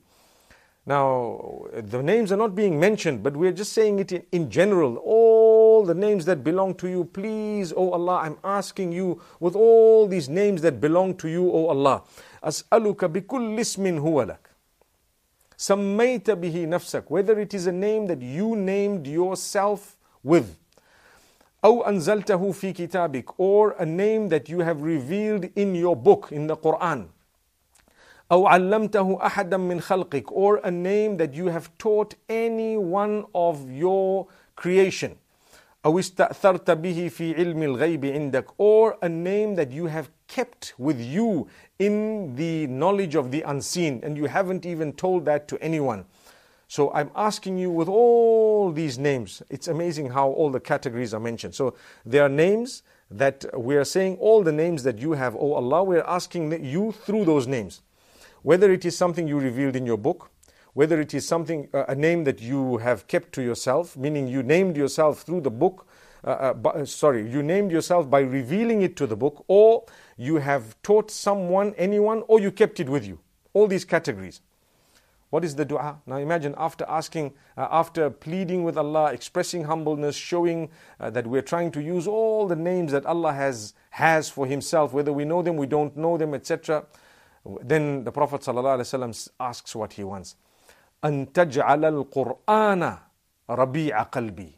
Now, 0.88 1.68
the 1.72 2.02
names 2.02 2.32
are 2.32 2.38
not 2.38 2.56
being 2.56 2.80
mentioned, 2.80 3.22
but 3.22 3.38
we're 3.38 3.52
just 3.52 3.74
saying 3.74 4.00
it 4.00 4.12
in, 4.12 4.24
in 4.32 4.50
general. 4.50 4.96
All 4.98 5.39
the 5.85 5.95
names 5.95 6.25
that 6.25 6.43
belong 6.43 6.75
to 6.77 6.89
you, 6.89 7.05
please, 7.05 7.73
O 7.77 7.91
Allah, 7.91 8.21
I'm 8.25 8.39
asking 8.43 8.93
you 8.93 9.21
with 9.41 9.55
all 9.55 10.07
these 10.09 10.29
names 10.29 10.63
that 10.63 10.81
belong 10.81 11.15
to 11.17 11.29
you, 11.29 11.51
O 11.51 11.67
Allah. 11.69 12.03
أسألك 12.45 13.05
بكل 13.05 13.61
اسم 13.61 13.99
هو 13.99 14.23
لك 14.23 14.51
سميت 15.57 16.31
به 16.31 16.65
نفسك 16.65 17.05
whether 17.09 17.39
it 17.39 17.55
is 17.55 17.67
a 17.67 17.73
name 17.73 18.07
that 18.07 18.21
you 18.21 18.55
named 18.57 19.07
yourself 19.07 19.97
with 20.23 20.57
أو 21.65 21.83
أنزلته 21.83 22.53
في 22.53 22.73
كتابك 22.73 23.31
or 23.39 23.75
a 23.79 23.87
name 23.87 24.29
that 24.29 24.49
you 24.49 24.61
have 24.61 24.83
revealed 24.83 25.49
in 25.57 25.75
your 25.75 25.97
book 25.97 26.29
in 26.33 26.47
the 26.47 26.57
Quran 26.57 27.09
أو 28.33 28.47
علمته 28.47 29.27
أحدا 29.27 29.57
من 29.57 29.81
خلقك 29.81 30.31
or 30.33 30.61
a 30.65 30.71
name 30.71 31.17
that 31.17 31.33
you 31.35 31.47
have 31.47 31.71
taught 31.79 32.15
any 32.29 32.77
one 32.77 33.25
of 33.35 33.71
your 33.71 34.27
creation 34.57 35.17
أو 35.85 35.99
استأثرت 35.99 36.71
به 36.71 37.09
في 37.09 37.35
علم 37.35 37.63
الغيب 37.63 38.05
عندك 38.05 38.47
or 38.59 38.97
a 39.03 39.09
name 39.09 39.55
that 39.55 39.71
you 39.71 39.87
have 39.87 40.09
kept 40.27 40.75
with 40.79 41.01
you 41.01 41.47
in 41.79 42.35
the 42.37 42.67
knowledge 42.69 43.15
of 43.15 43.31
the 43.31 43.43
unseen 43.43 44.01
and 44.03 44.17
you 44.17 44.27
haven't 44.27 44.65
even 44.65 44.93
told 44.93 45.25
that 45.27 45.47
to 45.49 45.59
anyone. 45.61 46.05
So 46.69 46.91
I'm 46.93 47.11
asking 47.15 47.59
you 47.59 47.71
with 47.71 47.89
all 47.89 48.73
these 48.73 48.99
names, 48.99 49.43
it's 49.51 49.69
amazing 49.69 50.11
how 50.11 50.31
all 50.31 50.51
the 50.51 50.61
categories 50.61 51.13
are 51.13 51.21
mentioned. 51.21 51.55
So 51.55 51.75
there 52.07 52.25
are 52.25 52.29
names 52.29 52.83
that 53.11 53.45
we 53.57 53.77
are 53.77 53.85
saying 53.85 54.17
all 54.17 54.43
the 54.43 54.53
names 54.53 54.83
that 54.85 54.99
you 54.99 55.13
have, 55.13 55.37
oh 55.37 55.53
Allah, 55.53 55.85
we're 55.85 56.03
asking 56.03 56.65
you 56.65 56.93
through 56.93 57.27
those 57.27 57.47
names. 57.47 57.83
Whether 58.43 58.73
it 58.73 58.85
is 58.85 58.97
something 58.97 59.29
you 59.29 59.39
revealed 59.39 59.77
in 59.77 59.87
your 59.87 59.99
book, 59.99 60.31
whether 60.74 61.00
it 61.00 61.14
is 61.14 61.28
something, 61.28 61.68
uh, 61.74 61.86
a 61.88 61.96
name 61.96 62.24
that 62.24 62.42
you 62.42 62.78
have 62.78 63.08
kept 63.08 63.34
to 63.34 63.42
yourself, 63.42 63.98
meaning 63.98 64.28
you 64.28 64.44
named 64.44 64.78
yourself 64.78 65.22
through 65.22 65.42
the 65.42 65.52
book, 65.52 65.88
uh, 66.24 66.54
uh, 66.64 66.86
sorry, 66.86 67.30
you 67.30 67.42
named 67.42 67.72
yourself 67.72 68.10
by 68.10 68.20
revealing 68.20 68.82
it 68.82 68.96
to 68.98 69.08
the 69.08 69.16
book, 69.16 69.44
or 69.48 69.86
you 70.18 70.38
have 70.38 70.82
taught 70.84 71.10
someone, 71.10 71.74
anyone, 71.78 72.24
or 72.28 72.40
you 72.40 72.52
kept 72.52 72.80
it 72.80 72.90
with 72.90 73.08
you. 73.08 73.20
All 73.54 73.68
these 73.68 73.86
categories. 73.86 74.42
What 75.30 75.46
is 75.46 75.56
the 75.56 75.64
dua? 75.64 76.00
Now 76.08 76.18
imagine 76.18 76.56
after 76.58 76.86
asking, 76.90 77.34
uh, 77.56 77.68
after 77.70 78.10
pleading 78.10 78.64
with 78.64 78.78
Allah, 78.78 79.14
expressing 79.14 79.66
humbleness, 79.66 80.16
showing 80.16 80.70
uh, 81.00 81.12
that 81.12 81.28
we're 81.28 81.44
trying 81.44 81.72
to 81.72 81.82
use 81.82 82.08
all 82.08 82.48
the 82.48 82.56
names 82.56 82.92
that 82.92 83.06
Allah 83.06 83.34
has, 83.34 83.74
has 83.92 84.28
for 84.28 84.48
Himself, 84.48 84.92
whether 84.92 85.14
we 85.14 85.26
know 85.26 85.42
them, 85.44 85.56
we 85.56 85.68
don't 85.68 85.96
know 85.96 86.18
them, 86.18 86.34
etc. 86.34 86.86
Then 87.62 88.04
the 88.04 88.12
Prophet 88.12 88.42
ﷺ 88.42 89.30
asks 89.40 89.76
what 89.76 89.94
he 89.94 90.04
wants. 90.04 90.36
أن 91.05 91.33
تجعل 91.33 91.85
القرآن 91.85 92.99
ربيع 93.51 94.03
قلبي. 94.03 94.53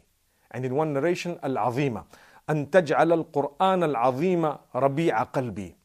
And 0.51 0.65
in 0.65 0.75
one 0.75 0.93
narration, 0.93 1.39
العظيمة. 1.43 2.03
أن 2.49 2.71
تجعل 2.71 3.11
القرآن 3.11 3.83
العظيم 3.83 4.57
ربيع 4.75 5.23
قلبي. 5.23 5.75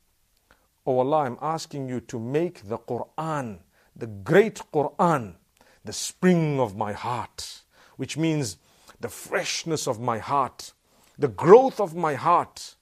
Oh 0.86 0.98
Allah, 0.98 1.24
I'm 1.24 1.38
asking 1.40 1.88
you 1.88 2.00
to 2.00 2.18
make 2.18 2.68
the 2.68 2.78
Quran, 2.78 3.58
the 3.94 4.06
great 4.06 4.60
Quran, 4.72 5.34
the 5.84 5.92
spring 5.92 6.58
of 6.60 6.76
my 6.76 6.92
heart, 6.92 7.62
which 7.96 8.16
means 8.16 8.56
the 9.00 9.08
freshness 9.08 9.86
of 9.86 10.00
my 10.00 10.18
heart, 10.18 10.72
the 11.18 11.28
growth 11.28 11.80
of 11.80 11.94
my 11.94 12.14
heart, 12.14 12.75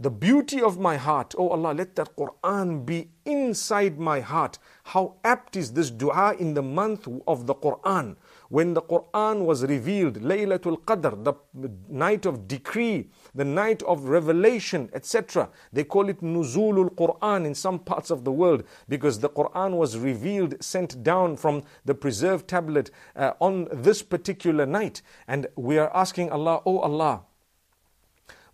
the 0.00 0.10
beauty 0.10 0.62
of 0.62 0.78
my 0.78 0.96
heart. 0.96 1.34
Oh 1.36 1.50
Allah, 1.50 1.74
let 1.74 1.94
that 1.96 2.16
Quran 2.16 2.86
be 2.86 3.10
inside 3.26 3.98
my 3.98 4.20
heart. 4.20 4.58
How 4.84 5.16
apt 5.24 5.56
is 5.56 5.74
this 5.74 5.90
dua 5.90 6.34
in 6.38 6.54
the 6.54 6.62
month 6.62 7.06
of 7.26 7.46
the 7.46 7.54
Quran 7.54 8.16
when 8.48 8.72
the 8.74 8.82
Quran 8.82 9.44
was 9.44 9.62
revealed, 9.64 10.16
Laylatul 10.22 10.82
Qadr, 10.84 11.22
the 11.22 11.70
night 11.88 12.26
of 12.26 12.48
decree, 12.48 13.08
the 13.34 13.44
night 13.44 13.82
of 13.82 14.04
revelation, 14.04 14.90
etc. 14.92 15.50
They 15.72 15.84
call 15.84 16.08
it 16.08 16.20
Nuzulul 16.20 16.94
Quran 16.94 17.46
in 17.46 17.54
some 17.54 17.78
parts 17.78 18.10
of 18.10 18.24
the 18.24 18.32
world 18.32 18.64
because 18.88 19.20
the 19.20 19.28
Quran 19.28 19.76
was 19.76 19.98
revealed, 19.98 20.54
sent 20.62 21.02
down 21.02 21.36
from 21.36 21.62
the 21.84 21.94
preserved 21.94 22.48
tablet 22.48 22.90
uh, 23.14 23.32
on 23.38 23.68
this 23.70 24.02
particular 24.02 24.64
night. 24.66 25.02
And 25.28 25.46
we 25.56 25.78
are 25.78 25.94
asking 25.94 26.30
Allah, 26.32 26.62
Oh 26.64 26.78
Allah, 26.78 27.22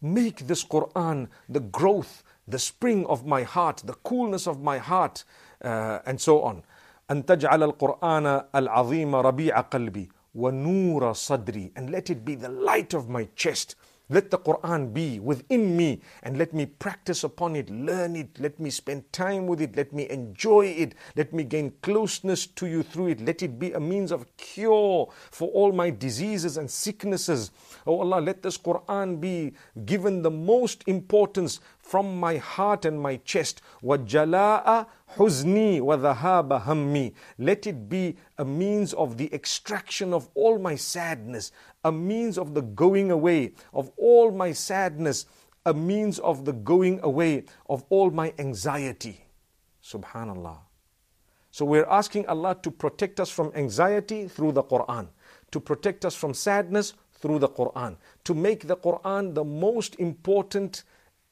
make 0.01 0.47
this 0.47 0.63
Quran 0.63 1.27
the 1.47 1.59
growth, 1.59 2.23
the 2.47 2.59
spring 2.59 3.05
of 3.05 3.25
my 3.25 3.43
heart, 3.43 3.83
the 3.85 3.93
coolness 3.93 4.47
of 4.47 4.61
my 4.61 4.77
heart, 4.77 5.23
uh, 5.63 5.99
and 6.05 6.19
so 6.19 6.41
on. 6.41 6.63
أن 7.11 7.25
تجعل 7.25 7.63
القرآن 7.63 8.45
العظيم 8.55 9.15
ربيع 9.15 9.59
قلبي 9.61 10.09
ونور 10.35 11.13
صدري 11.13 11.71
and 11.75 11.89
let 11.89 12.09
it 12.09 12.23
be 12.25 12.35
the 12.35 12.49
light 12.49 12.93
of 12.93 13.09
my 13.09 13.27
chest 13.35 13.75
let 14.08 14.30
the 14.30 14.38
Quran 14.38 14.92
be 14.92 15.18
within 15.18 15.76
me 15.76 16.00
and 16.22 16.38
let 16.38 16.54
me 16.54 16.66
practice 16.66 17.24
upon 17.24 17.56
it, 17.56 17.68
learn 17.70 18.14
it, 18.14 18.38
let 18.38 18.60
me 18.60 18.70
spend 18.70 19.12
time 19.12 19.46
with 19.46 19.60
it, 19.60 19.76
let 19.76 19.92
me 19.92 20.08
enjoy 20.08 20.66
it, 20.66 20.94
let 21.16 21.32
me 21.32 21.42
gain 21.42 21.72
closeness 21.82 22.46
to 22.46 22.66
you 22.66 22.82
through 22.82 23.08
it, 23.08 23.20
let 23.20 23.42
it 23.42 23.58
be 23.58 23.72
a 23.72 23.80
means 23.80 24.12
of 24.12 24.24
cure 24.36 25.08
for 25.30 25.48
all 25.48 25.72
my 25.72 25.90
diseases 25.90 26.56
and 26.56 26.70
sicknesses. 26.70 27.50
Oh 27.86 28.00
Allah, 28.00 28.20
let 28.20 28.42
this 28.42 28.56
Quran 28.58 29.20
be 29.20 29.54
given 29.84 30.22
the 30.22 30.30
most 30.30 30.84
importance 30.86 31.60
from 31.85 32.19
my 32.19 32.37
heart 32.37 32.85
and 32.85 33.01
my 33.01 33.17
chest. 33.17 33.61
وَجَلَاءَ 33.83 34.87
حُزْنِي 35.15 35.81
وَذَهَابَ 35.81 36.63
هَمِّي 36.63 37.13
Let 37.37 37.67
it 37.67 37.89
be 37.89 38.17
a 38.37 38.45
means 38.45 38.93
of 38.93 39.17
the 39.17 39.33
extraction 39.33 40.13
of 40.13 40.29
all 40.33 40.59
my 40.59 40.75
sadness, 40.75 41.51
a 41.83 41.91
means 41.91 42.37
of 42.37 42.53
the 42.53 42.61
going 42.61 43.11
away 43.11 43.53
of 43.73 43.91
all 43.97 44.31
my 44.31 44.51
sadness, 44.51 45.25
a 45.65 45.73
means 45.73 46.19
of 46.19 46.45
the 46.45 46.53
going 46.53 46.99
away 47.03 47.43
of 47.69 47.83
all 47.89 48.11
my 48.11 48.33
anxiety. 48.39 49.25
Subhanallah. 49.83 50.57
So 51.51 51.65
we're 51.65 51.85
asking 51.85 52.27
Allah 52.27 52.57
to 52.63 52.71
protect 52.71 53.19
us 53.19 53.29
from 53.29 53.51
anxiety 53.55 54.27
through 54.27 54.53
the 54.53 54.63
Quran, 54.63 55.09
to 55.51 55.59
protect 55.59 56.05
us 56.05 56.15
from 56.15 56.33
sadness 56.33 56.93
through 57.11 57.39
the 57.39 57.49
Quran, 57.49 57.97
to 58.23 58.33
make 58.33 58.67
the 58.67 58.77
Quran 58.77 59.35
the 59.35 59.43
most 59.43 59.95
important 59.95 60.83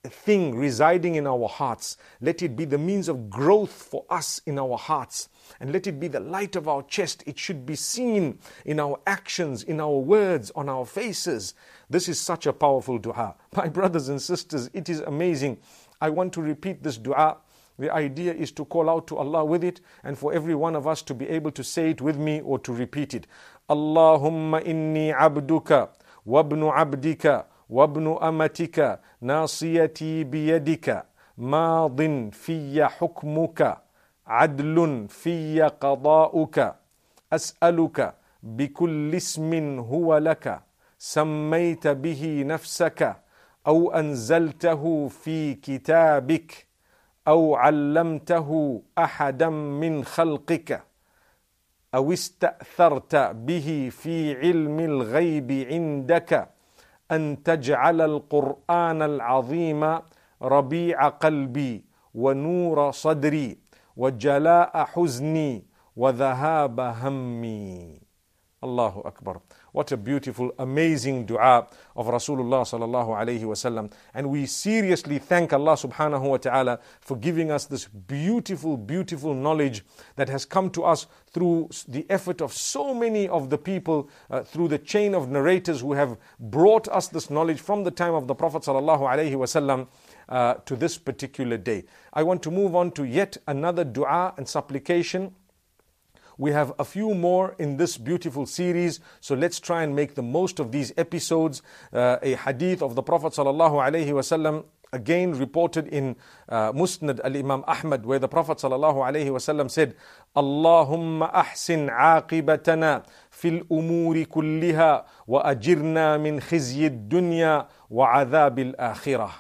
thing 0.09 0.57
residing 0.57 1.15
in 1.15 1.27
our 1.27 1.49
hearts. 1.49 1.97
Let 2.21 2.43
it 2.43 2.57
be 2.57 2.65
the 2.65 2.79
means 2.79 3.09
of 3.09 3.31
growth 3.31 3.73
for 3.73 4.05
us 4.11 4.41
in 4.47 4.59
our 4.59 4.77
hearts. 4.77 5.29
And 5.61 5.73
let 5.73 5.87
it 5.87 5.99
be 6.01 6.09
the 6.09 6.21
light 6.21 6.57
of 6.57 6.69
our 6.69 6.83
chest. 6.83 7.23
It 7.27 7.39
should 7.39 7.65
be 7.67 7.75
seen 7.77 8.39
in 8.65 8.81
our 8.81 8.99
actions, 9.07 9.63
in 9.63 9.81
our 9.81 9.99
words, 9.99 10.51
on 10.55 10.69
our 10.69 10.85
faces. 10.85 11.55
This 11.89 12.09
is 12.09 12.21
such 12.21 12.47
a 12.47 12.53
powerful 12.53 12.99
dua. 12.99 13.35
My 13.57 13.69
brothers 13.69 14.09
and 14.09 14.21
sisters, 14.21 14.71
it 14.73 14.89
is 14.89 15.01
amazing. 15.01 15.59
I 16.01 16.11
want 16.11 16.33
to 16.35 16.43
repeat 16.43 16.83
this 16.83 16.99
dua. 16.99 17.39
The 17.79 17.93
idea 17.93 18.33
is 18.33 18.53
to 18.53 18.65
call 18.65 18.89
out 18.89 19.07
to 19.09 19.17
Allah 19.17 19.45
with 19.45 19.65
it 19.65 19.81
and 20.05 20.17
for 20.17 20.33
every 20.33 20.55
one 20.55 20.77
of 20.77 20.87
us 20.87 21.03
to 21.03 21.15
be 21.15 21.29
able 21.29 21.51
to 21.53 21.65
say 21.65 21.91
it 21.91 22.01
with 22.01 22.17
me 22.17 22.41
or 22.41 22.59
to 22.61 22.73
repeat 22.73 23.15
it. 23.15 23.27
Allahumma 23.69 24.63
inni 24.65 25.13
abduka 25.13 25.89
wabnu 26.27 26.73
abdika 26.73 27.47
وابن 27.75 28.19
أمتك 28.23 29.01
ناصيتي 29.21 30.25
بيدك. 30.25 31.05
ماض 31.39 32.01
في 32.33 32.85
حكمك 32.85 33.79
عدل 34.27 35.07
في 35.09 35.63
قضاؤك. 35.63 36.75
أسألك 37.33 38.15
بكل 38.43 39.15
اسم 39.15 39.79
هو 39.79 40.19
لك. 40.19 40.61
سميت 40.99 41.87
به 41.89 42.43
نفسك 42.47 43.17
أو 43.67 43.91
أنزلته 43.91 45.09
في 45.09 45.55
كتابك 45.55 46.67
أو 47.29 47.55
علمته 47.55 48.83
أحدا 48.99 49.49
من 49.49 50.05
خلقك 50.05 50.83
أو 51.95 52.13
استأثرت 52.13 53.17
به 53.17 53.91
في 53.93 54.35
علم 54.39 54.81
الغيب 54.81 55.67
عندك. 55.71 56.54
أن 57.13 57.43
تجعل 57.43 58.01
القرآن 58.01 59.03
العظيم 59.03 59.99
ربيع 60.43 61.09
قلبي 61.09 61.85
ونور 62.15 62.91
صدري 62.91 63.59
وجلاء 63.97 64.85
حزني 64.85 65.65
وذهاب 65.97 66.81
همي. 66.81 68.04
Allahu 68.65 69.03
Akbar. 69.05 69.43
What 69.73 69.93
a 69.93 69.97
beautiful, 69.97 70.51
amazing 70.59 71.27
dua 71.27 71.69
of 71.95 72.07
Rasulullah 72.07 72.63
sallallahu 72.63 73.09
alayhi 73.09 73.43
wasallam. 73.43 73.93
And 74.15 74.31
we 74.31 74.47
seriously 74.47 75.19
thank 75.19 75.53
Allah 75.53 75.75
subhanahu 75.75 76.23
wa 76.23 76.37
ta'ala 76.39 76.79
for 77.01 77.17
giving 77.19 77.51
us 77.51 77.67
this 77.67 77.87
beautiful, 77.87 78.79
beautiful 78.79 79.35
knowledge 79.35 79.85
that 80.17 80.31
has 80.31 80.47
come 80.47 80.71
to 80.71 80.85
us 80.85 81.07
through 81.31 81.69
the 81.89 82.07
effort 82.09 82.41
of 82.41 82.55
so 82.55 82.95
many 82.95 83.29
of 83.29 83.51
the 83.51 83.59
people, 83.59 84.09
uh, 84.31 84.43
through 84.43 84.69
the 84.69 84.79
chain 84.79 85.15
of 85.15 85.29
narrators 85.29 85.81
who 85.83 85.93
have 85.93 86.17
brought 86.41 86.89
us 86.89 87.09
this 87.09 87.29
knowledge 87.29 87.61
from 87.61 87.85
the 87.85 87.91
time 87.91 88.15
of 88.15 88.27
the 88.27 88.35
Prophet 88.35 88.63
sallallahu 88.63 89.01
alayhi 89.01 89.35
wasallam. 89.35 89.87
Uh, 90.27 90.55
to 90.65 90.75
this 90.75 90.97
particular 90.97 91.59
day, 91.59 91.85
I 92.15 92.23
want 92.23 92.43
to 92.45 92.51
move 92.51 92.75
on 92.75 92.93
to 92.93 93.05
yet 93.05 93.37
another 93.47 93.85
dua 93.85 94.33
and 94.39 94.49
supplication 94.49 95.35
we 96.39 96.51
have 96.53 96.73
a 96.79 96.85
few 96.85 97.15
more 97.15 97.55
in 97.59 97.77
this 97.77 97.97
beautiful 97.97 98.47
series, 98.47 99.01
so 99.21 99.35
let's 99.35 99.61
try 99.61 99.83
and 99.83 99.95
make 99.95 100.15
the 100.15 100.23
most 100.23 100.59
of 100.59 100.73
these 100.73 100.93
episodes. 100.97 101.63
Uh, 101.93 102.19
a 102.23 102.35
hadith 102.35 102.83
of 102.83 102.95
the 102.95 103.03
Prophet 103.03 103.33
ﷺ 103.33 104.65
again 104.93 105.33
reported 105.33 105.89
in 105.89 106.17
uh, 106.49 106.73
Musnad 106.73 107.21
al 107.25 107.37
Imam 107.37 107.65
Ahmad, 107.67 108.07
where 108.07 108.19
the 108.19 108.29
Prophet 108.29 108.59
ﷺ 108.59 109.71
said, 109.71 109.97
Allahumma 110.37 111.33
ahsin 111.33 111.91
aqibatana 111.91 113.05
fil 113.31 113.61
umuri 113.71 114.27
kulliha 114.27 115.05
wa 115.27 115.43
ajirna 115.43 116.21
min 116.21 116.41
khizyi 116.41 117.09
dunya 117.09 117.67
wa 117.89 118.15
adhab 118.25 118.59
al 118.59 118.95
akhirah. 118.95 119.33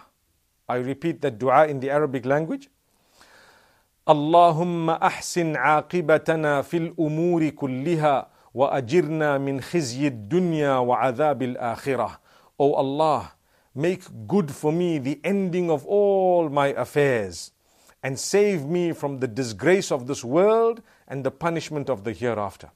I 0.68 0.76
repeat 0.76 1.20
that 1.22 1.38
dua 1.38 1.66
in 1.66 1.80
the 1.80 1.90
Arabic 1.90 2.24
language. 2.24 2.68
اللهم 4.08 4.90
احسن 4.90 5.56
عاقبتنا 5.56 6.62
في 6.62 6.76
الأمور 6.76 7.48
كلها 7.48 8.28
واجرنا 8.54 9.38
من 9.38 9.60
خزي 9.60 10.06
الدنيا 10.06 10.76
وعذاب 10.76 11.42
الاخره 11.42 12.20
O 12.58 12.74
Allah 12.74 13.22
make 13.74 14.02
good 14.26 14.50
for 14.50 14.72
me 14.72 14.98
the 14.98 15.18
ending 15.24 15.70
of 15.70 15.86
all 15.86 16.50
my 16.50 16.68
affairs 16.76 17.52
and 18.02 18.18
save 18.18 18.66
me 18.66 18.92
from 18.92 19.20
the 19.20 19.26
disgrace 19.26 19.90
of 19.90 20.06
this 20.06 20.22
world 20.22 20.82
and 21.08 21.24
the 21.24 21.30
punishment 21.30 21.88
of 21.88 22.04
the 22.04 22.12
hereafter 22.12 22.68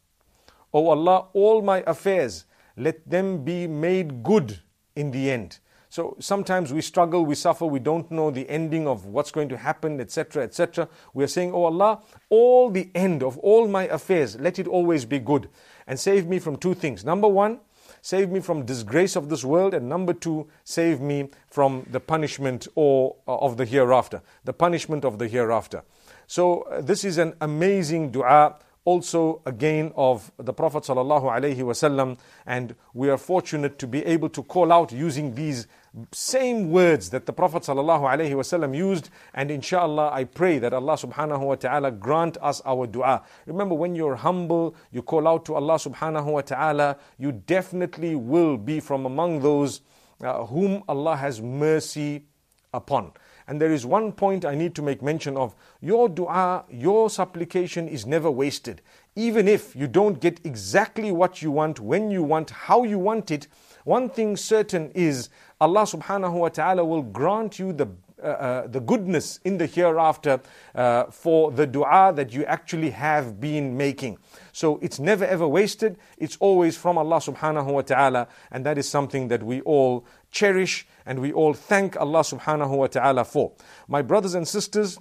O 0.73 0.89
Allah 0.89 1.27
all 1.35 1.61
my 1.61 1.85
affairs 1.87 2.47
let 2.79 3.07
them 3.07 3.45
be 3.45 3.67
made 3.67 4.23
good 4.23 4.61
in 4.97 5.11
the 5.11 5.31
end 5.31 5.59
so 5.91 6.17
sometimes 6.21 6.73
we 6.73 6.83
struggle, 6.83 7.25
we 7.25 7.35
suffer, 7.35 7.65
we 7.65 7.79
don't 7.79 8.11
know 8.11 8.31
the 8.31 8.49
ending 8.49 8.87
of 8.87 9.07
what's 9.07 9.31
going 9.31 9.49
to 9.49 9.57
happen, 9.57 10.01
etc., 10.01 10.45
etc. 10.45 10.89
We 11.15 11.25
are 11.25 11.29
saying, 11.29 11.53
Oh 11.55 11.65
Allah, 11.65 12.03
all 12.29 12.71
the 12.71 12.91
end 12.95 13.23
of 13.23 13.39
all 13.39 13.67
my 13.69 13.85
affairs, 13.85 14.39
let 14.39 14.59
it 14.59 14.67
always 14.67 15.05
be 15.05 15.19
good. 15.19 15.49
And 15.87 15.99
save 15.99 16.27
me 16.27 16.39
from 16.39 16.57
two 16.57 16.75
things. 16.75 17.05
Number 17.05 17.27
one, 17.27 17.61
save 18.03 18.31
me 18.31 18.41
from 18.41 18.67
disgrace 18.67 19.17
of 19.17 19.31
this 19.31 19.45
world. 19.45 19.73
And 19.73 19.89
number 19.89 20.13
two, 20.13 20.49
save 20.63 21.01
me 21.01 21.31
from 21.47 21.87
the 21.91 22.01
punishment 22.01 22.69
or 22.75 23.17
uh, 23.27 23.37
of 23.39 23.57
the 23.57 23.65
hereafter. 23.65 24.21
The 24.45 24.53
punishment 24.53 25.07
of 25.07 25.19
the 25.19 25.27
hereafter. 25.27 25.85
So 26.27 26.63
uh, 26.63 26.83
this 26.83 27.03
is 27.05 27.17
an 27.17 27.35
amazing 27.41 28.11
dua 28.11 28.57
also 28.89 29.43
again 29.45 29.93
of 29.97 30.33
the 30.39 30.55
Prophet 30.55 30.83
ﷺ, 30.85 32.19
and 32.47 32.75
we 32.95 33.11
are 33.11 33.19
fortunate 33.19 33.79
to 33.79 33.87
be 33.87 34.03
able 34.07 34.31
to 34.31 34.43
call 34.43 34.73
out 34.73 34.93
using 34.93 35.35
these 35.35 35.67
same 36.13 36.71
words 36.71 37.11
that 37.11 37.27
the 37.27 37.33
Prophet 37.35 37.65
ﷺ 37.65 38.75
used, 38.75 39.11
and 39.35 39.51
inshallah 39.51 40.11
I 40.11 40.25
pray 40.25 40.59
that 40.59 40.73
Allah 40.73 40.95
subhanahu 40.95 41.41
wa 41.41 41.57
ta'ala 41.57 41.91
grant 41.91 42.39
us 42.41 42.63
our 42.65 42.87
dua. 42.87 43.25
Remember, 43.45 43.75
when 43.75 43.95
you're 43.95 44.17
humble, 44.17 44.75
you 44.91 45.03
call 45.03 45.29
out 45.29 45.45
to 45.45 45.55
Allah 45.55 45.75
subhanahu 45.75 46.33
wa 46.33 46.41
ta'ala, 46.41 46.97
you 47.19 47.33
definitely 47.33 48.15
will 48.15 48.57
be 48.57 48.81
from 48.81 49.05
among 49.05 49.41
those 49.41 49.83
uh, 50.23 50.47
whom 50.47 50.83
Allah 50.89 51.17
has 51.17 51.43
mercy 51.43 52.25
upon. 52.73 53.13
And 53.49 53.61
there 53.61 53.73
is 53.73 53.87
one 53.87 54.13
point 54.13 54.45
I 54.45 54.55
need 54.55 54.75
to 54.75 54.83
make 54.83 55.03
mention 55.03 55.39
of. 55.39 55.55
Your 55.81 56.09
dua, 56.11 56.65
your 56.71 57.09
supplication 57.09 57.89
is 57.89 58.05
never 58.05 58.31
wasted. 58.31 58.83
Even 59.17 59.49
if 59.49 59.75
you 59.75 59.89
don't 59.89 60.21
get 60.21 60.39
exactly 60.45 61.11
what 61.11 61.41
you 61.41 61.51
want, 61.51 61.81
when 61.81 62.11
you 62.11 62.23
want, 62.23 62.51
how 62.51 62.85
you 62.85 62.99
want 62.99 63.31
it, 63.31 63.49
one 63.85 64.11
thing 64.11 64.37
certain 64.37 64.91
is 64.91 65.31
Allah 65.63 65.83
subhanahu 65.85 66.35
wa 66.35 66.51
ta'ala 66.51 66.85
will 66.85 67.03
grant 67.03 67.59
you 67.59 67.73
the 67.73 67.89
uh, 68.21 68.27
uh, 68.27 68.67
the 68.67 68.81
goodness 68.81 69.39
in 69.45 69.59
the 69.59 69.67
hereafter 69.67 70.41
uh, 70.75 71.05
for 71.05 71.53
the 71.53 71.65
dua 71.65 72.13
that 72.13 72.33
you 72.33 72.45
actually 72.47 72.91
have 72.91 73.41
been 73.41 73.77
making. 73.77 74.19
So 74.51 74.81
it's 74.83 74.99
never 74.99 75.25
ever 75.25 75.47
wasted. 75.47 75.97
It's 76.19 76.37
always 76.41 76.77
from 76.77 76.99
Allah 76.99 77.19
subhanahu 77.19 77.73
wa 77.73 77.83
ta'ala. 77.83 78.27
And 78.51 78.67
that 78.67 78.77
is 78.77 78.89
something 78.89 79.29
that 79.29 79.45
we 79.45 79.61
all 79.61 80.05
cherish 80.33 80.85
and 81.09 81.21
we 81.21 81.33
all 81.33 81.55
thank 81.55 81.97
Allah 81.97 82.21
subhanahu 82.21 82.77
wa 82.77 82.87
ta'ala 82.87 83.25
for. 83.25 83.53
My 83.89 84.03
brothers 84.03 84.35
and 84.35 84.47
sisters, 84.47 84.99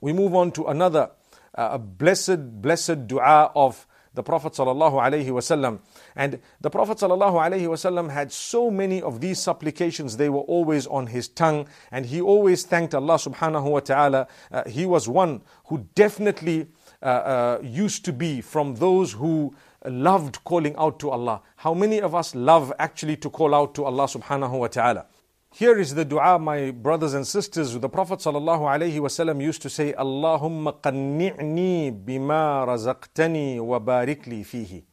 we 0.00 0.14
move 0.14 0.34
on 0.34 0.50
to 0.52 0.64
another 0.64 1.10
uh, 1.54 1.76
blessed, 1.76 2.62
blessed 2.62 3.06
dua 3.06 3.52
of 3.54 3.86
the 4.14 4.22
Prophet 4.22 4.54
ﷺ. 4.54 5.78
And 6.16 6.40
the 6.60 6.70
Prophet 6.70 6.96
ﷺ 6.98 8.10
had 8.10 8.32
so 8.32 8.70
many 8.70 9.02
of 9.02 9.20
these 9.20 9.38
supplications, 9.38 10.16
they 10.16 10.30
were 10.30 10.40
always 10.40 10.86
on 10.86 11.08
his 11.08 11.28
tongue, 11.28 11.68
and 11.92 12.06
he 12.06 12.22
always 12.22 12.64
thanked 12.64 12.94
Allah 12.94 13.16
subhanahu 13.16 13.70
wa 13.70 13.80
ta'ala. 13.80 14.26
Uh, 14.50 14.68
he 14.68 14.86
was 14.86 15.06
one 15.06 15.42
who 15.66 15.86
definitely 15.94 16.66
uh, 17.02 17.04
uh, 17.04 17.58
used 17.62 18.06
to 18.06 18.12
be 18.14 18.40
from 18.40 18.76
those 18.76 19.12
who 19.12 19.54
loved 19.86 20.44
calling 20.44 20.74
out 20.76 20.98
to 21.00 21.10
Allah. 21.10 21.42
How 21.56 21.74
many 21.74 22.00
of 22.00 22.14
us 22.14 22.34
love 22.34 22.72
actually 22.78 23.16
to 23.16 23.30
call 23.30 23.54
out 23.54 23.74
to 23.76 23.84
Allah 23.84 24.04
subhanahu 24.04 24.58
wa 24.58 24.66
ta'ala? 24.68 25.06
Here 25.52 25.78
is 25.78 25.94
the 25.94 26.04
dua, 26.04 26.38
my 26.38 26.70
brothers 26.70 27.12
and 27.14 27.26
sisters. 27.26 27.76
The 27.76 27.88
Prophet 27.88 28.20
ﷺ 28.20 29.42
used 29.42 29.62
to 29.62 29.70
say, 29.70 29.92
Allahumma 29.94 30.80
qanni'ni 30.80 32.04
bima 32.04 32.64
razaqtani 32.66 33.60
wa 33.60 33.80
barik 33.80 34.26
li 34.26 34.44
fihi. 34.44 34.84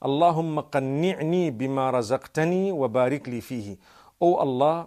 Allahumma 0.00 0.70
qanni'ni 0.70 1.50
bima 1.58 1.90
razaqtani 1.92 2.72
wa 2.72 2.86
barik 2.86 3.26
li 3.26 3.40
fihi. 3.40 3.76
O 4.20 4.36
Allah, 4.36 4.86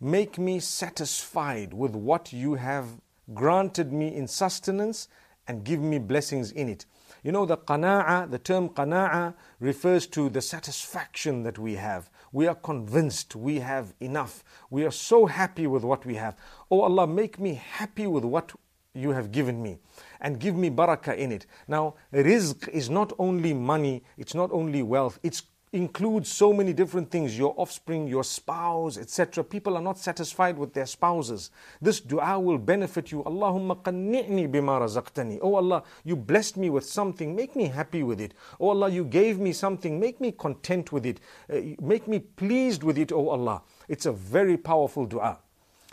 make 0.00 0.38
me 0.38 0.60
satisfied 0.60 1.74
with 1.74 1.96
what 1.96 2.32
you 2.32 2.54
have 2.54 3.00
granted 3.34 3.92
me 3.92 4.14
in 4.14 4.28
sustenance 4.28 5.08
and 5.48 5.64
give 5.64 5.80
me 5.80 5.98
blessings 5.98 6.52
in 6.52 6.68
it. 6.68 6.86
You 7.22 7.32
know, 7.32 7.44
the 7.44 7.56
qana'a, 7.56 8.30
the 8.30 8.38
term 8.38 8.70
qana'a 8.70 9.34
refers 9.58 10.06
to 10.08 10.30
the 10.30 10.40
satisfaction 10.40 11.42
that 11.42 11.58
we 11.58 11.74
have. 11.74 12.10
We 12.32 12.46
are 12.46 12.54
convinced 12.54 13.36
we 13.36 13.58
have 13.60 13.94
enough. 14.00 14.42
We 14.70 14.84
are 14.84 14.90
so 14.90 15.26
happy 15.26 15.66
with 15.66 15.84
what 15.84 16.06
we 16.06 16.14
have. 16.14 16.36
Oh 16.70 16.80
Allah, 16.80 17.06
make 17.06 17.38
me 17.38 17.54
happy 17.54 18.06
with 18.06 18.24
what 18.24 18.52
you 18.94 19.10
have 19.10 19.30
given 19.30 19.62
me 19.62 19.78
and 20.20 20.40
give 20.40 20.56
me 20.56 20.70
barakah 20.70 21.16
in 21.16 21.30
it. 21.30 21.46
Now, 21.68 21.94
rizq 22.12 22.68
is 22.68 22.90
not 22.90 23.12
only 23.18 23.54
money, 23.54 24.02
it's 24.16 24.34
not 24.34 24.50
only 24.52 24.82
wealth, 24.82 25.18
it's 25.22 25.42
includes 25.72 26.28
so 26.28 26.52
many 26.52 26.72
different 26.72 27.10
things 27.10 27.38
your 27.38 27.54
offspring, 27.56 28.08
your 28.08 28.24
spouse, 28.24 28.98
etc. 28.98 29.44
People 29.44 29.76
are 29.76 29.82
not 29.82 29.98
satisfied 29.98 30.58
with 30.58 30.74
their 30.74 30.86
spouses. 30.86 31.50
This 31.80 32.00
dua 32.00 32.40
will 32.40 32.58
benefit 32.58 33.12
you. 33.12 33.22
Allahumma 33.22 33.76
qanni'ni 33.80 34.48
bima 34.50 34.80
razaqtani. 34.80 35.38
Oh 35.40 35.54
Allah, 35.54 35.84
you 36.04 36.16
blessed 36.16 36.56
me 36.56 36.70
with 36.70 36.84
something, 36.84 37.36
make 37.36 37.54
me 37.54 37.66
happy 37.66 38.02
with 38.02 38.20
it. 38.20 38.34
Oh 38.58 38.70
Allah, 38.70 38.88
you 38.88 39.04
gave 39.04 39.38
me 39.38 39.52
something, 39.52 40.00
make 40.00 40.20
me 40.20 40.32
content 40.32 40.90
with 40.92 41.06
it. 41.06 41.20
Uh, 41.48 41.60
make 41.80 42.08
me 42.08 42.18
pleased 42.18 42.82
with 42.82 42.98
it, 42.98 43.12
oh 43.12 43.28
Allah. 43.28 43.62
It's 43.88 44.06
a 44.06 44.12
very 44.12 44.56
powerful 44.56 45.06
dua. 45.06 45.38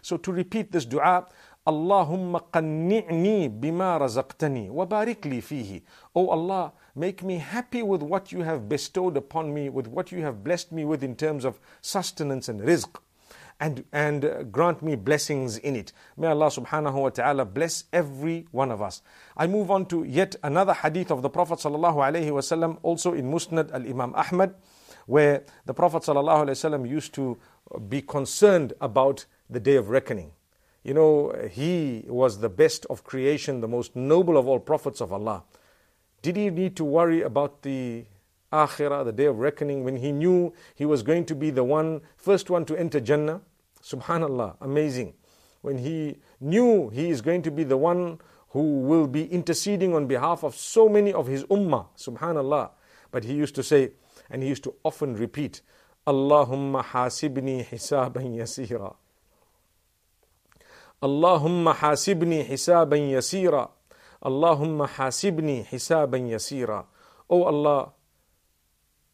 So 0.02 0.18
to 0.18 0.32
repeat 0.32 0.72
this 0.72 0.86
dua, 0.86 1.28
Allahumma 1.68 2.42
qanni'ni 2.50 3.50
bima 3.50 4.00
razaqtani 4.00 4.70
wa 4.70 4.86
barik 4.86 5.26
li 5.26 5.42
fihi. 5.42 5.82
Oh 6.16 6.30
Allah, 6.30 6.72
make 6.98 7.24
me 7.24 7.38
happy 7.38 7.84
with 7.84 8.02
what 8.02 8.32
you 8.32 8.42
have 8.42 8.68
bestowed 8.68 9.16
upon 9.16 9.54
me, 9.54 9.70
with 9.70 9.88
what 9.88 10.12
you 10.12 10.24
have 10.24 10.44
blessed 10.44 10.72
me 10.72 10.84
with 10.84 11.04
in 11.04 11.16
terms 11.16 11.46
of 11.46 11.60
sustenance 11.82 12.50
and 12.50 12.62
rizq. 12.62 12.90
And, 13.60 13.86
and 13.92 14.24
uh, 14.24 14.44
grant 14.44 14.84
me 14.84 14.96
blessings 14.96 15.58
in 15.58 15.76
it. 15.76 15.92
May 16.16 16.28
Allah 16.28 16.48
subhanahu 16.48 17.02
wa 17.02 17.10
ta'ala 17.10 17.44
bless 17.44 17.86
every 17.92 18.46
one 18.52 18.70
of 18.70 18.84
us. 18.84 19.02
I 19.36 19.48
move 19.48 19.72
on 19.72 19.88
to 19.88 20.04
yet 20.04 20.36
another 20.44 20.74
hadith 20.74 21.10
of 21.10 21.24
the 21.24 21.30
Prophet 21.30 21.58
sallallahu 21.58 21.96
alayhi 21.96 22.30
wasallam, 22.30 22.78
also 22.84 23.14
in 23.14 23.32
Musnad 23.32 23.72
al 23.74 23.82
Imam 23.82 24.14
Ahmad, 24.14 24.54
where 25.08 25.44
the 25.66 25.74
Prophet 25.74 26.04
sallallahu 26.04 26.46
alayhi 26.46 26.50
wasallam 26.50 26.88
used 26.88 27.14
to 27.16 27.38
be 27.90 28.00
concerned 28.02 28.74
about 28.80 29.26
the 29.50 29.60
day 29.60 29.76
of 29.76 29.90
reckoning. 29.90 30.34
You 30.84 30.94
know, 30.94 31.34
he 31.50 32.06
was 32.08 32.40
the 32.40 32.50
best 32.50 32.86
of 32.92 33.04
creation, 33.04 33.62
the 33.62 33.68
most 33.68 33.96
noble 33.96 34.38
of 34.38 34.48
all 34.48 34.60
prophets 34.60 35.02
of 35.02 35.12
Allah. 35.12 35.44
Did 36.28 36.36
he 36.36 36.50
need 36.50 36.76
to 36.76 36.84
worry 36.84 37.22
about 37.22 37.62
the 37.62 38.04
akhirah, 38.52 39.06
the 39.06 39.14
day 39.14 39.28
of 39.28 39.40
reckoning, 39.40 39.86
when 39.86 39.96
he 39.96 40.12
knew 40.12 40.52
he 40.76 40.86
was 40.86 41.02
going 41.02 41.24
to 41.24 41.34
be 41.34 41.52
the 41.52 41.64
one, 41.64 42.02
first 42.18 42.50
one 42.50 42.66
to 42.66 42.76
enter 42.76 43.00
Jannah? 43.00 43.40
Subhanallah, 43.82 44.58
amazing. 44.60 45.14
When 45.62 45.78
he 45.78 46.18
knew 46.42 46.90
he 46.90 47.10
is 47.10 47.22
going 47.22 47.44
to 47.44 47.50
be 47.50 47.64
the 47.64 47.78
one 47.78 48.20
who 48.50 48.82
will 48.82 49.08
be 49.08 49.24
interceding 49.32 49.96
on 49.96 50.06
behalf 50.06 50.44
of 50.44 50.54
so 50.54 50.90
many 50.90 51.14
of 51.14 51.28
his 51.28 51.46
ummah, 51.46 51.86
subhanallah. 51.98 52.72
But 53.10 53.24
he 53.24 53.34
used 53.34 53.56
to 53.56 53.64
say, 53.64 53.92
and 54.30 54.44
he 54.44 54.50
used 54.50 54.66
to 54.66 54.74
often 54.84 55.16
repeat, 55.16 55.62
Allahumma 56.06 56.84
hasibni 56.84 57.66
hisaban 57.66 58.36
yasira. 58.36 58.98
Allahumma 61.02 61.74
hasibni 61.74 62.46
hisaban 62.46 63.12
yasira. 63.12 63.70
Allahumma 64.28 64.88
hasibni 64.88 65.64
hisaban 65.64 66.28
yasira. 66.28 66.84
O 67.30 67.44
Allah, 67.44 67.94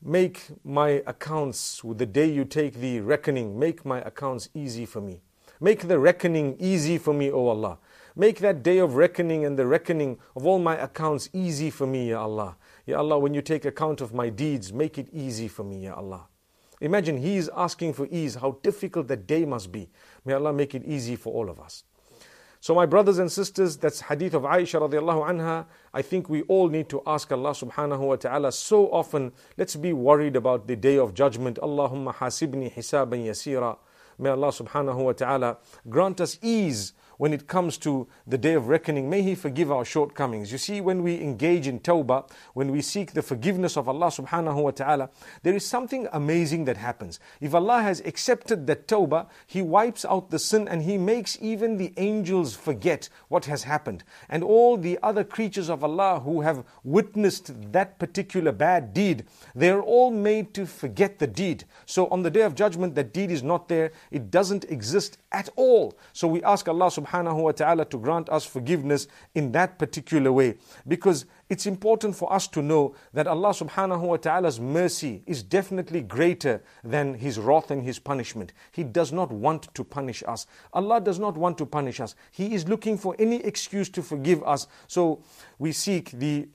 make 0.01 0.47
my 0.63 1.03
accounts 1.05 1.83
with 1.83 1.99
the 1.99 2.07
day 2.07 2.25
you 2.25 2.45
take 2.45 2.73
the 2.73 2.99
reckoning, 2.99 3.59
make 3.59 3.85
my 3.85 4.01
accounts 4.01 4.49
easy 4.55 4.87
for 4.87 5.01
me. 5.01 5.21
Make 5.61 5.87
the 5.87 5.99
reckoning 5.99 6.55
easy 6.59 6.97
for 6.97 7.13
me, 7.13 7.29
O 7.31 7.47
Allah. 7.47 7.77
Make 8.15 8.39
that 8.39 8.63
day 8.63 8.79
of 8.79 8.95
reckoning 8.95 9.45
and 9.45 9.57
the 9.57 9.67
reckoning 9.67 10.17
of 10.35 10.47
all 10.47 10.57
my 10.57 10.77
accounts 10.77 11.29
easy 11.31 11.69
for 11.69 11.85
me, 11.85 12.09
Ya 12.09 12.23
Allah. 12.23 12.57
Ya 12.87 12.97
Allah, 12.97 13.19
when 13.19 13.35
you 13.35 13.43
take 13.43 13.65
account 13.65 14.01
of 14.01 14.15
my 14.15 14.29
deeds, 14.29 14.73
make 14.73 14.97
it 14.97 15.09
easy 15.13 15.47
for 15.47 15.63
me, 15.63 15.83
Ya 15.83 15.93
Allah. 15.93 16.25
Imagine 16.81 17.17
he 17.17 17.35
is 17.35 17.51
asking 17.55 17.93
for 17.93 18.07
ease, 18.09 18.33
how 18.33 18.57
difficult 18.63 19.07
that 19.09 19.27
day 19.27 19.45
must 19.45 19.71
be. 19.71 19.91
May 20.25 20.33
Allah 20.33 20.53
make 20.53 20.73
it 20.73 20.83
easy 20.83 21.15
for 21.15 21.31
all 21.31 21.51
of 21.51 21.59
us. 21.59 21.83
So, 22.63 22.73
my 22.73 22.85
brothers 22.85 23.17
and 23.17 23.29
sisters, 23.29 23.75
that's 23.75 23.99
hadith 23.99 24.33
of 24.33 24.43
Aisha 24.43 24.79
radiallahu 24.79 25.27
anha. 25.29 25.65
I 25.93 26.01
think 26.01 26.29
we 26.29 26.43
all 26.43 26.69
need 26.69 26.87
to 26.87 27.01
ask 27.05 27.29
Allah 27.29 27.49
subhanahu 27.49 27.99
wa 27.99 28.15
ta'ala 28.15 28.53
so 28.53 28.87
often. 28.89 29.33
Let's 29.57 29.75
be 29.75 29.91
worried 29.91 30.37
about 30.37 30.65
the 30.65 30.77
day 30.77 30.97
of 30.97 31.13
judgment. 31.13 31.59
Allahumma 31.61 32.15
hasibni 32.15 32.73
hisaban 32.73 33.25
yasira. 33.25 33.77
May 34.17 34.29
Allah 34.29 34.47
subhanahu 34.47 34.95
wa 34.95 35.11
ta'ala 35.11 35.57
grant 35.89 36.21
us 36.21 36.39
ease 36.41 36.93
when 37.17 37.33
it 37.33 37.47
comes 37.47 37.77
to 37.79 38.07
the 38.27 38.37
day 38.37 38.53
of 38.53 38.67
reckoning. 38.67 39.09
May 39.09 39.21
He 39.21 39.35
forgive 39.35 39.71
our 39.71 39.85
shortcomings. 39.85 40.51
You 40.51 40.57
see, 40.57 40.81
when 40.81 41.03
we 41.03 41.21
engage 41.21 41.67
in 41.67 41.79
tawbah, 41.79 42.29
when 42.53 42.71
we 42.71 42.81
seek 42.81 43.13
the 43.13 43.21
forgiveness 43.21 43.77
of 43.77 43.87
Allah 43.87 44.07
subhanahu 44.07 44.63
wa 44.63 44.71
ta'ala, 44.71 45.09
there 45.43 45.55
is 45.55 45.65
something 45.65 46.07
amazing 46.11 46.65
that 46.65 46.77
happens. 46.77 47.19
If 47.39 47.53
Allah 47.53 47.81
has 47.81 48.01
accepted 48.01 48.67
that 48.67 48.87
tawbah, 48.87 49.27
He 49.47 49.61
wipes 49.61 50.05
out 50.05 50.29
the 50.29 50.39
sin 50.39 50.67
and 50.67 50.81
He 50.83 50.97
makes 50.97 51.37
even 51.41 51.77
the 51.77 51.93
angels 51.97 52.55
forget 52.55 53.09
what 53.27 53.45
has 53.45 53.63
happened. 53.63 54.03
And 54.29 54.43
all 54.43 54.77
the 54.77 54.99
other 55.01 55.23
creatures 55.23 55.69
of 55.69 55.83
Allah 55.83 56.19
who 56.19 56.41
have 56.41 56.65
witnessed 56.83 57.71
that 57.71 57.99
particular 57.99 58.51
bad 58.51 58.93
deed, 58.93 59.25
they 59.55 59.69
are 59.69 59.81
all 59.81 60.11
made 60.11 60.53
to 60.55 60.65
forget 60.65 61.19
the 61.19 61.27
deed. 61.27 61.65
So 61.85 62.07
on 62.07 62.23
the 62.23 62.31
day 62.31 62.41
of 62.41 62.55
judgment, 62.55 62.95
that 62.95 63.13
deed 63.13 63.31
is 63.31 63.43
not 63.43 63.67
there, 63.67 63.91
it 64.11 64.31
doesn't 64.31 64.65
exist 64.65 65.17
at 65.31 65.49
all. 65.55 65.97
So 66.11 66.27
we 66.27 66.43
ask 66.43 66.67
Allah 66.67 66.87
subhanahu 66.87 67.02
subhanahu 67.03 67.35
wa 67.35 67.51
ta'ala 67.51 67.85
to 67.85 67.97
grant 67.97 68.29
us 68.29 68.45
forgiveness 68.45 69.07
in 69.35 69.51
that 69.51 69.79
particular 69.79 70.31
way. 70.31 70.55
Because 70.87 71.25
it's 71.49 71.65
important 71.65 72.15
for 72.15 72.31
us 72.31 72.47
to 72.49 72.61
know 72.61 72.95
that 73.13 73.27
Allah 73.27 73.49
subhanahu 73.49 74.01
wa 74.01 74.17
ta'ala's 74.17 74.59
mercy 74.59 75.23
is 75.25 75.43
definitely 75.43 76.01
greater 76.01 76.63
than 76.83 77.15
His 77.15 77.39
wrath 77.39 77.71
and 77.71 77.83
His 77.83 77.99
punishment. 77.99 78.53
He 78.71 78.83
does 78.83 79.11
not 79.11 79.31
want 79.31 79.73
to 79.75 79.83
punish 79.83 80.23
us. 80.27 80.47
Allah 80.73 81.01
does 81.01 81.19
not 81.19 81.37
want 81.37 81.57
to 81.59 81.65
punish 81.65 81.99
us. 81.99 82.15
He 82.31 82.53
is 82.53 82.67
looking 82.67 82.97
for 82.97 83.15
any 83.19 83.37
excuse 83.43 83.89
to 83.89 84.01
forgive 84.01 84.43
us. 84.43 84.67
So 84.87 85.23
we 85.59 85.71
seek 85.71 86.11
the 86.11 86.47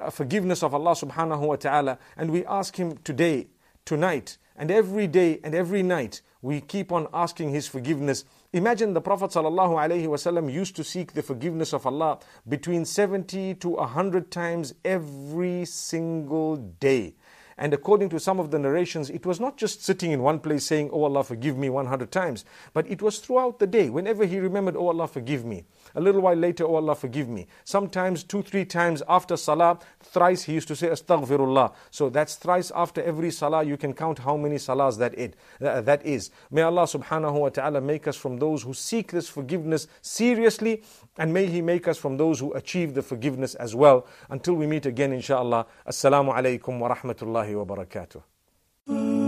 uh, 0.00 0.10
forgiveness 0.10 0.62
of 0.62 0.74
Allah 0.74 0.92
subhanahu 0.92 1.40
wa 1.40 1.56
ta'ala 1.56 1.98
and 2.16 2.30
we 2.30 2.44
ask 2.46 2.76
Him 2.76 2.98
today, 2.98 3.48
tonight, 3.84 4.38
and 4.56 4.70
every 4.70 5.06
day 5.06 5.40
and 5.44 5.54
every 5.54 5.82
night. 5.82 6.22
We 6.46 6.60
keep 6.60 6.92
on 6.92 7.08
asking 7.12 7.50
His 7.50 7.66
forgiveness 7.66 8.24
Imagine 8.52 8.94
the 8.94 9.00
Prophet 9.00 9.32
ﷺ 9.32 10.52
used 10.52 10.76
to 10.76 10.84
seek 10.84 11.12
the 11.12 11.22
forgiveness 11.22 11.74
of 11.74 11.84
Allah 11.84 12.20
between 12.48 12.84
70 12.84 13.56
to 13.56 13.68
100 13.70 14.30
times 14.30 14.72
every 14.84 15.64
single 15.64 16.54
day. 16.56 17.14
And 17.58 17.72
according 17.72 18.10
to 18.10 18.20
some 18.20 18.38
of 18.38 18.50
the 18.50 18.58
narrations, 18.58 19.08
it 19.08 19.24
was 19.24 19.40
not 19.40 19.56
just 19.56 19.82
sitting 19.82 20.10
in 20.10 20.22
one 20.22 20.40
place 20.40 20.66
saying, 20.66 20.90
Oh 20.92 21.04
Allah, 21.04 21.24
forgive 21.24 21.56
me 21.56 21.70
100 21.70 22.10
times, 22.10 22.44
but 22.74 22.86
it 22.90 23.00
was 23.00 23.18
throughout 23.18 23.58
the 23.58 23.66
day. 23.66 23.88
Whenever 23.88 24.26
he 24.26 24.38
remembered, 24.38 24.76
Oh 24.76 24.88
Allah, 24.88 25.08
forgive 25.08 25.44
me. 25.44 25.64
A 25.94 26.00
little 26.00 26.20
while 26.20 26.36
later, 26.36 26.64
Oh 26.64 26.74
Allah, 26.74 26.94
forgive 26.94 27.28
me. 27.28 27.46
Sometimes 27.64 28.24
two, 28.24 28.42
three 28.42 28.66
times 28.66 29.02
after 29.08 29.38
salah, 29.38 29.78
thrice 30.02 30.42
he 30.42 30.52
used 30.52 30.68
to 30.68 30.76
say 30.76 30.88
astaghfirullah. 30.88 31.72
So 31.90 32.10
that's 32.10 32.34
thrice 32.34 32.70
after 32.74 33.02
every 33.02 33.30
salah. 33.30 33.64
You 33.64 33.78
can 33.78 33.94
count 33.94 34.18
how 34.18 34.36
many 34.36 34.56
salahs 34.56 34.98
that, 34.98 35.18
it, 35.18 35.34
uh, 35.62 35.80
that 35.80 36.04
is. 36.04 36.30
May 36.50 36.60
Allah 36.62 36.82
subhanahu 36.82 37.40
wa 37.40 37.48
ta'ala 37.48 37.80
make 37.80 38.06
us 38.06 38.16
from 38.16 38.36
those 38.36 38.64
who 38.64 38.74
seek 38.74 39.12
this 39.12 39.30
forgiveness 39.30 39.88
seriously 40.02 40.82
and 41.16 41.32
may 41.32 41.46
He 41.46 41.62
make 41.62 41.88
us 41.88 41.96
from 41.96 42.18
those 42.18 42.38
who 42.40 42.52
achieve 42.52 42.92
the 42.92 43.02
forgiveness 43.02 43.54
as 43.54 43.74
well. 43.74 44.06
Until 44.28 44.54
we 44.54 44.66
meet 44.66 44.84
again, 44.84 45.12
inshallah. 45.12 45.64
Assalamu 45.88 46.34
alaikum 46.34 46.78
wa 46.78 46.94
rahmatullahi 46.94 47.45
wa 47.54 47.64
barakatuh. 47.64 49.25